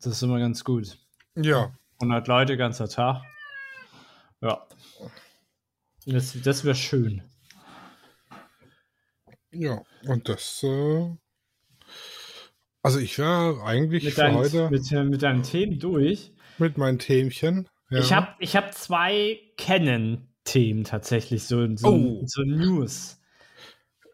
[0.00, 0.98] Das ist immer ganz gut.
[1.34, 1.74] Ja.
[2.00, 3.22] 100 Leute, ganzer Tag.
[4.40, 4.66] Ja.
[6.06, 7.22] Das, das wäre schön.
[9.52, 9.82] Ja.
[10.06, 11.10] Und das, äh,
[12.82, 16.32] also ich wäre eigentlich Mit, für deinen, heute mit, mit deinen Themen durch.
[16.58, 17.68] mit meinen Themchen.
[17.92, 17.98] Ja.
[17.98, 22.22] Ich habe ich hab zwei Canon-Themen tatsächlich, so, so, Oh.
[22.26, 23.18] so News.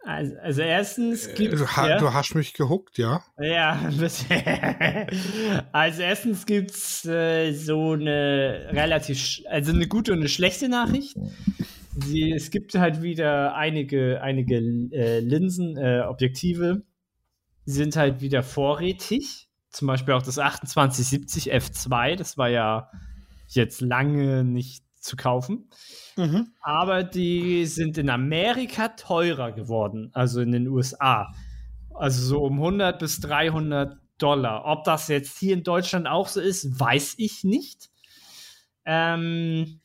[0.05, 3.23] Also, also erstens gibt Äh, du, ha ja, du hast mich gehuckt, ja?
[3.39, 4.29] ja, ein bisschen.
[5.73, 11.17] also erstens gibt es äh, so eine relativ, also eine gute und eine schlechte Nachricht.
[11.95, 16.83] Sie, es gibt halt wieder einige, einige äh, Linsen, äh, Objektive,
[17.67, 19.49] die sind halt wieder vorrätig.
[19.71, 22.91] Zum Beispiel auch das 2870 F2, das war ja
[23.55, 25.71] jetzt lange nicht zu kaufen.
[26.17, 26.49] Mhm.
[26.61, 31.33] Aber die sind in Amerika teurer geworden, also in den USA.
[31.95, 34.65] Also so um 100 bis 300 Dollar.
[34.65, 37.89] Ob das jetzt hier in Deutschland auch so ist, weiß ich nicht.
[38.85, 39.81] Ähm,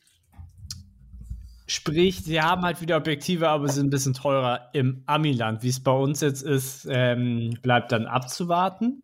[1.66, 5.62] sprich, sie haben halt wieder Objektive, aber sind ein bisschen teurer im Amiland.
[5.62, 9.02] Wie es bei uns jetzt ist, ähm, bleibt dann abzuwarten.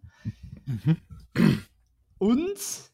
[2.18, 2.89] Und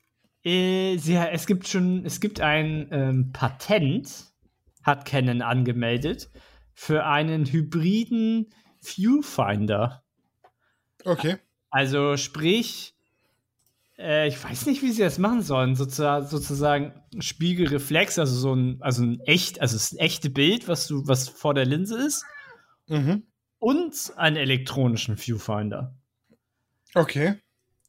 [0.47, 4.27] äh, sie, es gibt schon, es gibt ein ähm, Patent,
[4.83, 6.31] hat Canon angemeldet,
[6.73, 10.05] für einen hybriden Viewfinder.
[11.05, 11.39] Okay.
[11.71, 12.95] Also sprich,
[13.99, 18.77] äh, ich weiß nicht, wie sie das machen sollen, sozusagen, sozusagen Spiegelreflex, also so ein,
[18.81, 22.25] also ein echt, also das echte Bild, was du, was vor der Linse ist,
[22.89, 23.25] Mhm.
[23.59, 25.97] und einen elektronischen Viewfinder.
[26.95, 27.35] Okay.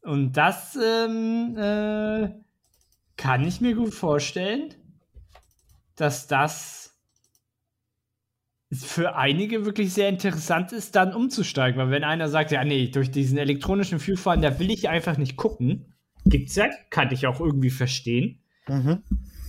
[0.02, 2.30] Und das ähm, äh,
[3.18, 4.74] kann ich mir gut vorstellen,
[5.96, 6.96] dass das
[8.72, 11.78] für einige wirklich sehr interessant ist, dann umzusteigen.
[11.80, 15.94] Weil wenn einer sagt, ja, nee, durch diesen elektronischen Viewfinder will ich einfach nicht gucken,
[16.26, 18.40] gibt's ja, kann ich auch irgendwie verstehen.
[18.68, 19.02] Mhm.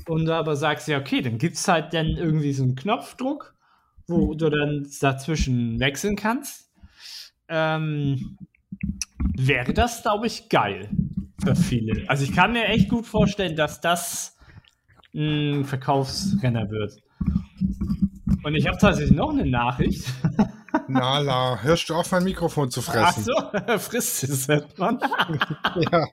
[0.07, 3.55] Und du aber sagst, ja, okay, dann gibt's halt dann irgendwie so einen Knopfdruck,
[4.07, 6.72] wo du dann dazwischen wechseln kannst.
[7.49, 8.38] Ähm,
[9.36, 10.89] wäre das, glaube ich, geil
[11.44, 12.10] für viele.
[12.10, 14.38] Also ich kann mir echt gut vorstellen, dass das
[15.14, 17.02] ein Verkaufsrenner wird.
[18.44, 20.06] Und ich habe tatsächlich noch eine Nachricht.
[20.88, 23.24] Nala, hörst du auf, mein Mikrofon zu Ach fressen?
[23.24, 23.34] so,
[23.80, 25.00] frisst es, hört man.
[25.92, 26.08] Ja.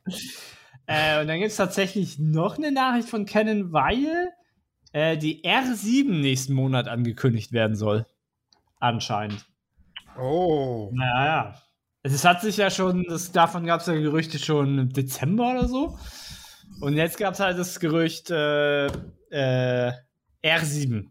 [0.87, 4.31] Äh, und dann gibt es tatsächlich noch eine Nachricht von Canon, weil
[4.93, 8.07] äh, die R7 nächsten Monat angekündigt werden soll.
[8.79, 9.45] Anscheinend.
[10.19, 10.91] Oh.
[10.93, 11.55] Naja.
[12.15, 15.67] Es hat sich ja schon, das, davon gab es ja Gerüchte schon im Dezember oder
[15.69, 15.99] so.
[16.81, 18.87] Und jetzt gab es halt das Gerücht äh,
[19.31, 19.93] äh,
[20.45, 21.11] R7.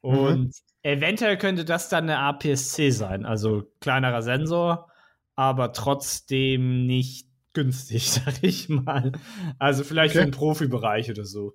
[0.00, 4.90] Und eventuell könnte das dann eine APS-C sein, also kleinerer Sensor,
[5.34, 9.12] aber trotzdem nicht günstig, sag ich mal.
[9.58, 10.24] Also vielleicht Okay.
[10.24, 11.54] für den Profibereich oder so.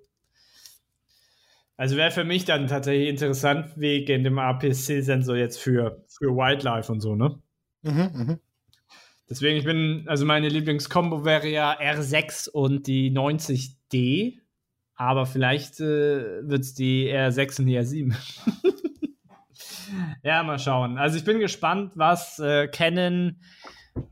[1.76, 7.00] Also wäre für mich dann tatsächlich interessant, wegen dem APS-C-Sensor jetzt für, für Wildlife und
[7.00, 7.40] so, ne?
[7.82, 8.38] Mhm, mhm.
[9.28, 14.38] Deswegen, ich bin, also meine Lieblingskombo wäre ja R6 und die 90D.
[14.94, 18.14] Aber vielleicht äh, wird es die R6 und die R7.
[20.22, 20.98] ja, mal schauen.
[20.98, 23.40] Also ich bin gespannt, was äh, Canon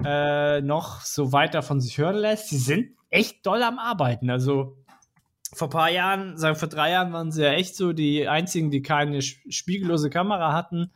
[0.05, 2.49] äh, noch so weiter von sich hören lässt.
[2.49, 4.31] Sie sind echt doll am Arbeiten.
[4.31, 4.77] Also
[5.53, 8.71] vor ein paar Jahren, sagen vor drei Jahren, waren sie ja echt so die einzigen,
[8.71, 10.93] die keine spiegellose Kamera hatten.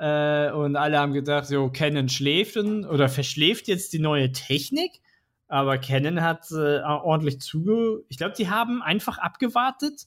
[0.00, 5.02] Äh, und alle haben gedacht, so Canon schläft oder verschläft jetzt die neue Technik.
[5.46, 8.02] Aber Canon hat äh, ordentlich zuge.
[8.08, 10.06] Ich glaube, die haben einfach abgewartet,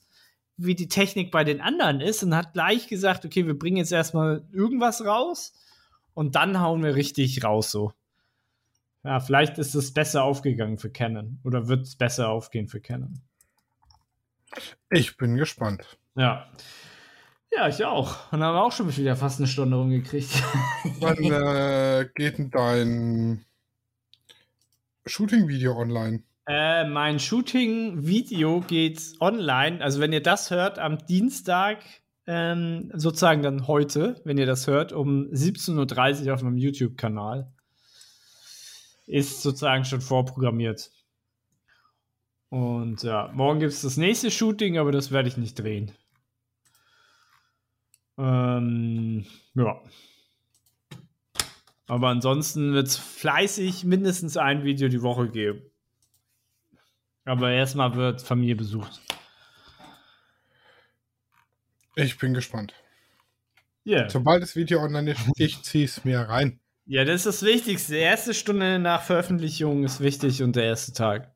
[0.58, 3.92] wie die Technik bei den anderen ist und hat gleich gesagt, okay, wir bringen jetzt
[3.92, 5.54] erstmal irgendwas raus
[6.16, 7.94] und dann hauen wir richtig raus so.
[9.04, 13.20] Ja, vielleicht ist es besser aufgegangen für Canon oder wird es besser aufgehen für Canon.
[14.90, 16.00] Ich bin gespannt.
[16.16, 16.48] Ja.
[17.56, 18.32] Ja, ich auch.
[18.32, 20.32] Und haben wir auch schon wieder fast eine Stunde rumgekriegt.
[21.00, 23.46] Wann äh, geht denn dein
[25.06, 26.24] Shooting-Video online?
[26.48, 29.82] Äh, mein Shooting-Video geht online.
[29.82, 31.84] Also, wenn ihr das hört, am Dienstag,
[32.26, 37.52] ähm, sozusagen dann heute, wenn ihr das hört, um 17.30 Uhr auf meinem YouTube-Kanal,
[39.06, 40.92] ist sozusagen schon vorprogrammiert.
[42.50, 45.92] Und ja, morgen gibt es das nächste Shooting, aber das werde ich nicht drehen.
[48.18, 49.82] Ähm, ja.
[51.88, 55.62] Aber ansonsten wird es fleißig mindestens ein Video die Woche geben.
[57.26, 59.02] Aber erstmal wird Familie besucht.
[61.96, 62.74] Ich bin gespannt.
[63.86, 64.10] Yeah.
[64.10, 66.60] Sobald das Video online ist, ich ziehe es mir rein.
[66.86, 67.94] Ja, das ist das Wichtigste.
[67.94, 71.34] Die erste Stunde nach Veröffentlichung ist wichtig und der erste Tag.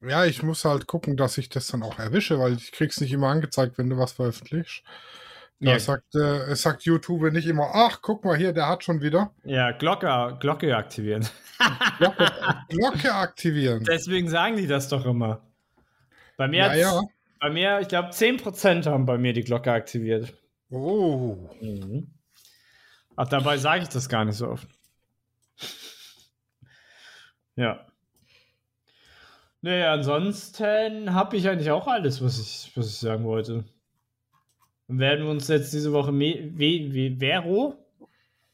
[0.00, 3.12] Ja, ich muss halt gucken, dass ich das dann auch erwische, weil ich krieg's nicht
[3.12, 4.82] immer angezeigt, wenn du was veröffentlichst.
[5.60, 5.78] Ja.
[5.80, 9.32] sagt, äh, es sagt YouTube nicht immer, ach, guck mal hier, der hat schon wieder.
[9.44, 11.26] Ja, Glocke, Glocke aktivieren.
[11.98, 12.30] Glocke,
[12.68, 13.82] Glocke aktivieren.
[13.84, 15.40] Deswegen sagen die das doch immer.
[16.36, 17.00] Bei mir, Ja, hat's- ja.
[17.40, 20.32] bei mir ich glaube, 10% haben bei mir die Glocke aktiviert.
[20.70, 21.36] Oh.
[23.16, 24.68] Ach, dabei sage ich das gar nicht so oft.
[27.56, 27.84] Ja.
[29.60, 33.64] Naja, ansonsten habe ich eigentlich auch alles, was ich, was ich sagen wollte.
[34.88, 37.74] Werden wir uns jetzt diese Woche Me We We Vero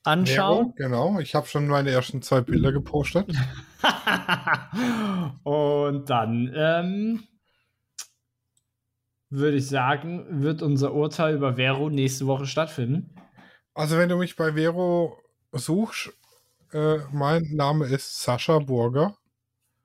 [0.03, 0.74] anschauen.
[0.76, 1.18] genau.
[1.20, 3.32] Ich habe schon meine ersten zwei Bilder gepostet.
[5.45, 7.22] Und dann ähm,
[9.30, 13.14] würde ich sagen, wird unser Urteil über Vero nächste Woche stattfinden.
[13.72, 15.18] Also, wenn du mich bei Vero
[15.53, 16.12] suchst,
[16.72, 19.16] äh, mein Name ist Sascha Burger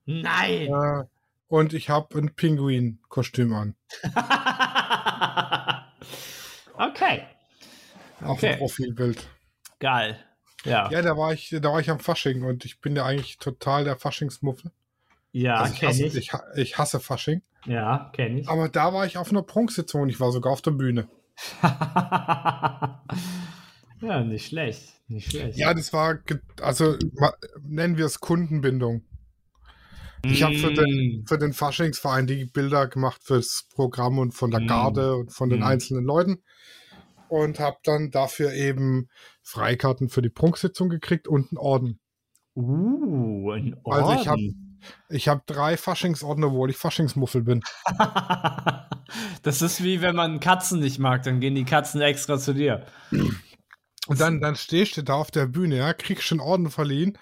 [0.06, 0.68] Nein!
[0.68, 1.04] äh,
[1.47, 3.76] und ich habe ein Pinguin-Kostüm an.
[6.80, 7.23] okay,
[8.21, 8.49] Auf Okay.
[8.51, 9.27] dem Profilbild.
[9.80, 10.17] geil.
[10.65, 13.05] Ja, ja, Ja, da war ich, da war ich am Fasching und ich bin ja
[13.05, 14.71] eigentlich total der Faschingsmuffel.
[15.45, 16.15] Also ich, kenne hasse, ich.
[16.17, 17.41] ich, ich hasse Fasching.
[17.65, 18.49] Ja, kenne ich.
[18.49, 21.07] Aber da war ich auf einer Prunksitzung und ich war sogar auf der Bühne.
[24.01, 24.93] ja, nicht schlecht.
[25.07, 25.57] Nicht schlecht.
[25.57, 26.19] Ja, das war,
[26.61, 26.97] also
[27.61, 29.03] nennen wir es Kundenbindung.
[30.25, 31.25] Ich habe für den, Mm.
[31.27, 34.67] für den Faschingsverein die Bilder gemacht fürs Programm und von der Mm.
[34.67, 35.63] Garde und von den Mm.
[35.63, 36.43] einzelnen Leuten.
[37.30, 39.07] Und habe dann dafür eben
[39.41, 41.99] Freikarten für die Prunksitzung gekriegt und einen Orden.
[42.55, 44.03] Uh, ein Orden.
[44.03, 44.39] Also ich hab-
[45.09, 47.61] Ich habe drei Faschingsorden, obwohl ich Faschingsmuffel bin.
[49.43, 52.86] das ist wie wenn man Katzen nicht mag, dann gehen die Katzen extra zu dir.
[54.07, 57.17] Und dann, dann stehst du da auf der Bühne, ja, kriegst schon Orden verliehen.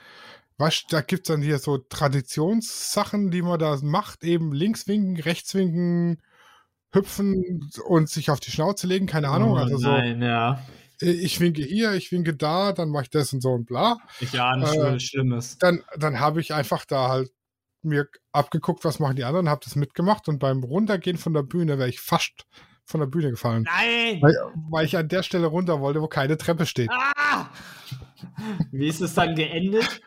[0.59, 5.19] Weißt, du, da gibt's dann hier so Traditionssachen, die man da macht, eben links winken,
[5.19, 6.21] rechts winken,
[6.91, 9.51] hüpfen und sich auf die Schnauze legen, keine Ahnung.
[9.51, 10.61] Oh, also so, nein, ja.
[11.01, 13.97] äh, ich winke hier, ich winke da, dann mache ich das und so und bla.
[14.19, 15.57] Ich ahne Äh, Schlimmes.
[15.57, 17.31] Dann, dann habe ich einfach da halt
[17.83, 21.77] mir abgeguckt, was machen die anderen, habe das mitgemacht und beim Runtergehen von der Bühne
[21.77, 22.45] wäre ich fast
[22.83, 23.63] von der Bühne gefallen.
[23.63, 24.21] Nein!
[24.21, 24.33] Weil,
[24.69, 26.89] weil ich an der Stelle runter wollte, wo keine Treppe steht.
[26.89, 27.47] Ah!
[28.71, 30.01] Wie ist es dann geendet?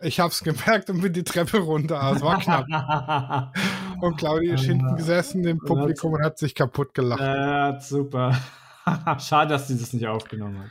[0.00, 2.00] Ich habe es gemerkt und bin die Treppe runter.
[2.00, 2.66] aber Es war knapp.
[4.00, 7.20] Und Claudia ist hinten gesessen im Publikum und hat sich kaputt gelacht.
[7.20, 8.36] äh, super.
[9.18, 10.70] Schade, dass sie das nicht aufgenommen hat.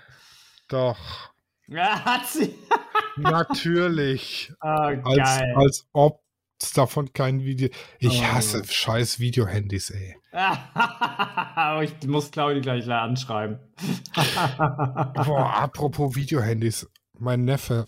[0.68, 0.98] Doch,
[1.68, 2.54] Ja, hat sie.
[3.18, 4.52] natürlich.
[4.60, 6.22] Ah, Als, als ob
[6.62, 7.70] es davon kein Video.
[8.00, 8.24] Ich Oh.
[8.34, 10.16] hasse scheiß Videohandys, ey.
[11.84, 13.60] ich muss Claudi gleich anschreiben.
[14.58, 16.88] Boah, apropos Videohandys.
[17.20, 17.86] Mein Neffe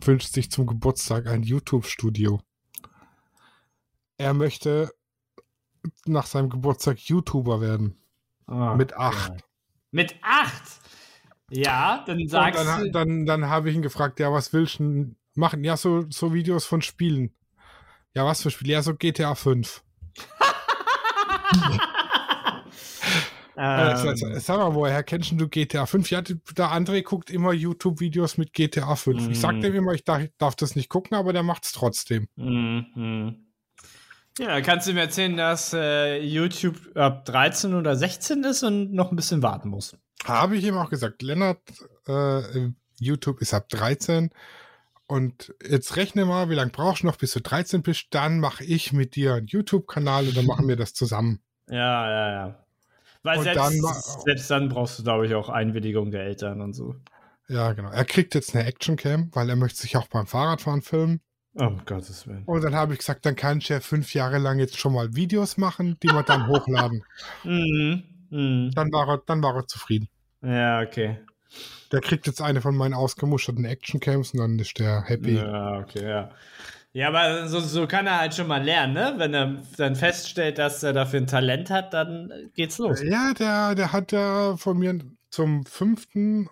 [0.00, 2.40] wünscht sich zum Geburtstag ein YouTube-Studio.
[4.18, 4.90] Er möchte
[6.06, 7.96] nach seinem Geburtstag YouTuber werden.
[8.48, 9.30] Oh, Mit acht.
[9.30, 9.40] geil.
[9.90, 10.62] Mit acht?
[11.50, 12.90] Ja, dann Und sagst dann, du.
[12.90, 15.62] dann, dann habe ich ihn gefragt, ja, was willst du denn machen?
[15.64, 17.32] Ja, so, so Videos von Spielen.
[18.14, 18.72] Ja, was für Spiele?
[18.72, 19.82] Ja, so GTA 5.
[23.56, 26.10] ähm, Äh, sag, mal, woher kennst du GTA 5?
[26.10, 26.36] Ja, der
[26.72, 29.28] André guckt immer YouTube-Videos mit GTA 5.
[29.28, 29.30] Mm.
[29.30, 32.28] Ich sag dem immer, ich darf, darf, das nicht gucken, aber der macht's trotzdem.
[32.36, 33.36] Mm,
[34.38, 39.10] Ja, kannst du mir erzählen, dass äh, YouTube ab 13 oder 16 ist und noch
[39.10, 39.96] ein bisschen warten muss?
[40.24, 41.22] Habe ich ihm auch gesagt.
[41.22, 41.60] Lennart,
[42.06, 44.30] äh, YouTube ist ab 13
[45.06, 48.64] und jetzt rechne mal, wie lange brauchst du noch, bis du 13 bist, dann mache
[48.64, 51.40] ich mit dir einen YouTube-Kanal und dann machen wir das zusammen.
[51.68, 52.66] Ja, ja, ja.
[53.22, 53.72] Weil selbst dann,
[54.24, 56.94] selbst dann brauchst du, glaube ich, auch Einwilligung der Eltern und so.
[57.48, 57.90] Ja, genau.
[57.90, 61.20] Er kriegt jetzt eine Actioncam, weil er möchte sich auch beim Fahrradfahren filmen.
[61.58, 62.44] Oh, um Gottes Willen.
[62.44, 65.14] Und dann habe ich gesagt, dann kann ich ja fünf Jahre lang jetzt schon mal
[65.14, 67.02] Videos machen, die wir dann hochladen.
[67.44, 68.04] Mhm.
[68.30, 68.70] Mhm.
[68.74, 70.08] Dann, war er, dann war er zufrieden.
[70.42, 71.18] Ja, okay.
[71.92, 75.36] Der kriegt jetzt eine von meinen ausgemusterten Actioncams und dann ist der happy.
[75.36, 76.30] Ja, okay, ja.
[76.92, 79.14] Ja, aber so, so kann er halt schon mal lernen, ne?
[79.18, 83.02] Wenn er dann feststellt, dass er dafür ein Talent hat, dann geht's los.
[83.02, 84.98] Ja, der, der hat ja von mir
[85.30, 86.48] zum fünften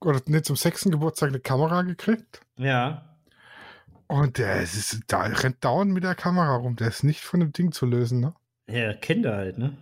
[0.00, 2.40] oder ne, zum sechsten Geburtstag eine Kamera gekriegt.
[2.56, 3.11] Ja.
[4.12, 6.76] Und der ist, da rennt dauernd mit der Kamera rum.
[6.76, 8.34] Der ist nicht von dem Ding zu lösen, ne?
[8.68, 9.78] Ja, Kinder halt, ne?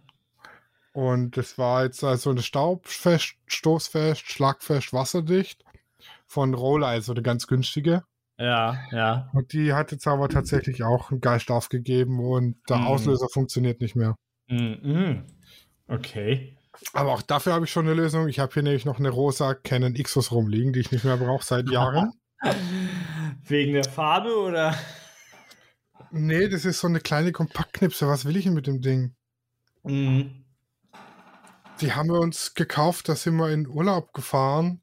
[0.92, 5.64] Und das war jetzt also eine Staubfest, Stoßfest, Schlagfest, wasserdicht
[6.26, 8.04] von Roller, also eine ganz günstige.
[8.38, 9.28] Ja, ja.
[9.32, 12.86] Und die hat jetzt aber tatsächlich auch einen Geist aufgegeben und der mm.
[12.86, 14.14] Auslöser funktioniert nicht mehr.
[14.46, 15.22] Mm
[15.88, 16.56] Okay.
[16.92, 18.28] Aber auch dafür habe ich schon eine Lösung.
[18.28, 21.44] Ich habe hier nämlich noch eine rosa Canon Xus rumliegen, die ich nicht mehr brauche
[21.44, 22.12] seit Jahren.
[23.44, 24.74] Wegen der Farbe oder?
[26.10, 28.08] Nee, das ist so eine kleine Kompaktknipse.
[28.08, 29.14] Was will ich denn mit dem Ding?
[29.84, 30.44] Mhm.
[31.80, 34.82] Die haben wir uns gekauft, da sind wir in Urlaub gefahren.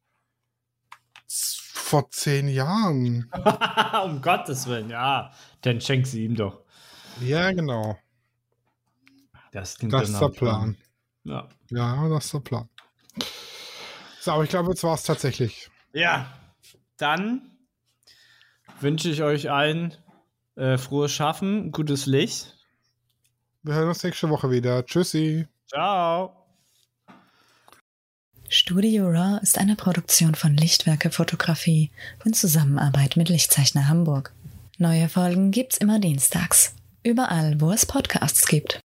[1.28, 3.30] Vor zehn Jahren.
[4.04, 5.32] um Gottes Willen, ja.
[5.62, 6.64] Dann schenk sie ihm doch.
[7.22, 7.98] Ja, genau.
[9.52, 10.78] Das, das ist der Plan.
[11.24, 11.48] Ja.
[11.70, 12.70] ja, das ist der Plan.
[14.22, 15.70] So, aber ich glaube, jetzt war es tatsächlich.
[15.94, 16.32] Ja,
[16.98, 17.52] dann
[18.80, 19.96] wünsche ich euch allen
[20.56, 22.56] äh, frohes Schaffen, gutes Licht.
[23.64, 24.86] Wir hören uns nächste Woche wieder.
[24.86, 25.48] Tschüssi.
[25.68, 26.34] Ciao.
[28.50, 31.92] Studio Raw ist eine Produktion von Lichtwerke Fotografie
[32.24, 34.32] in Zusammenarbeit mit Lichtzeichner Hamburg.
[34.78, 36.74] Neue Folgen gibt's immer dienstags.
[37.04, 38.80] Überall, wo es Podcasts gibt.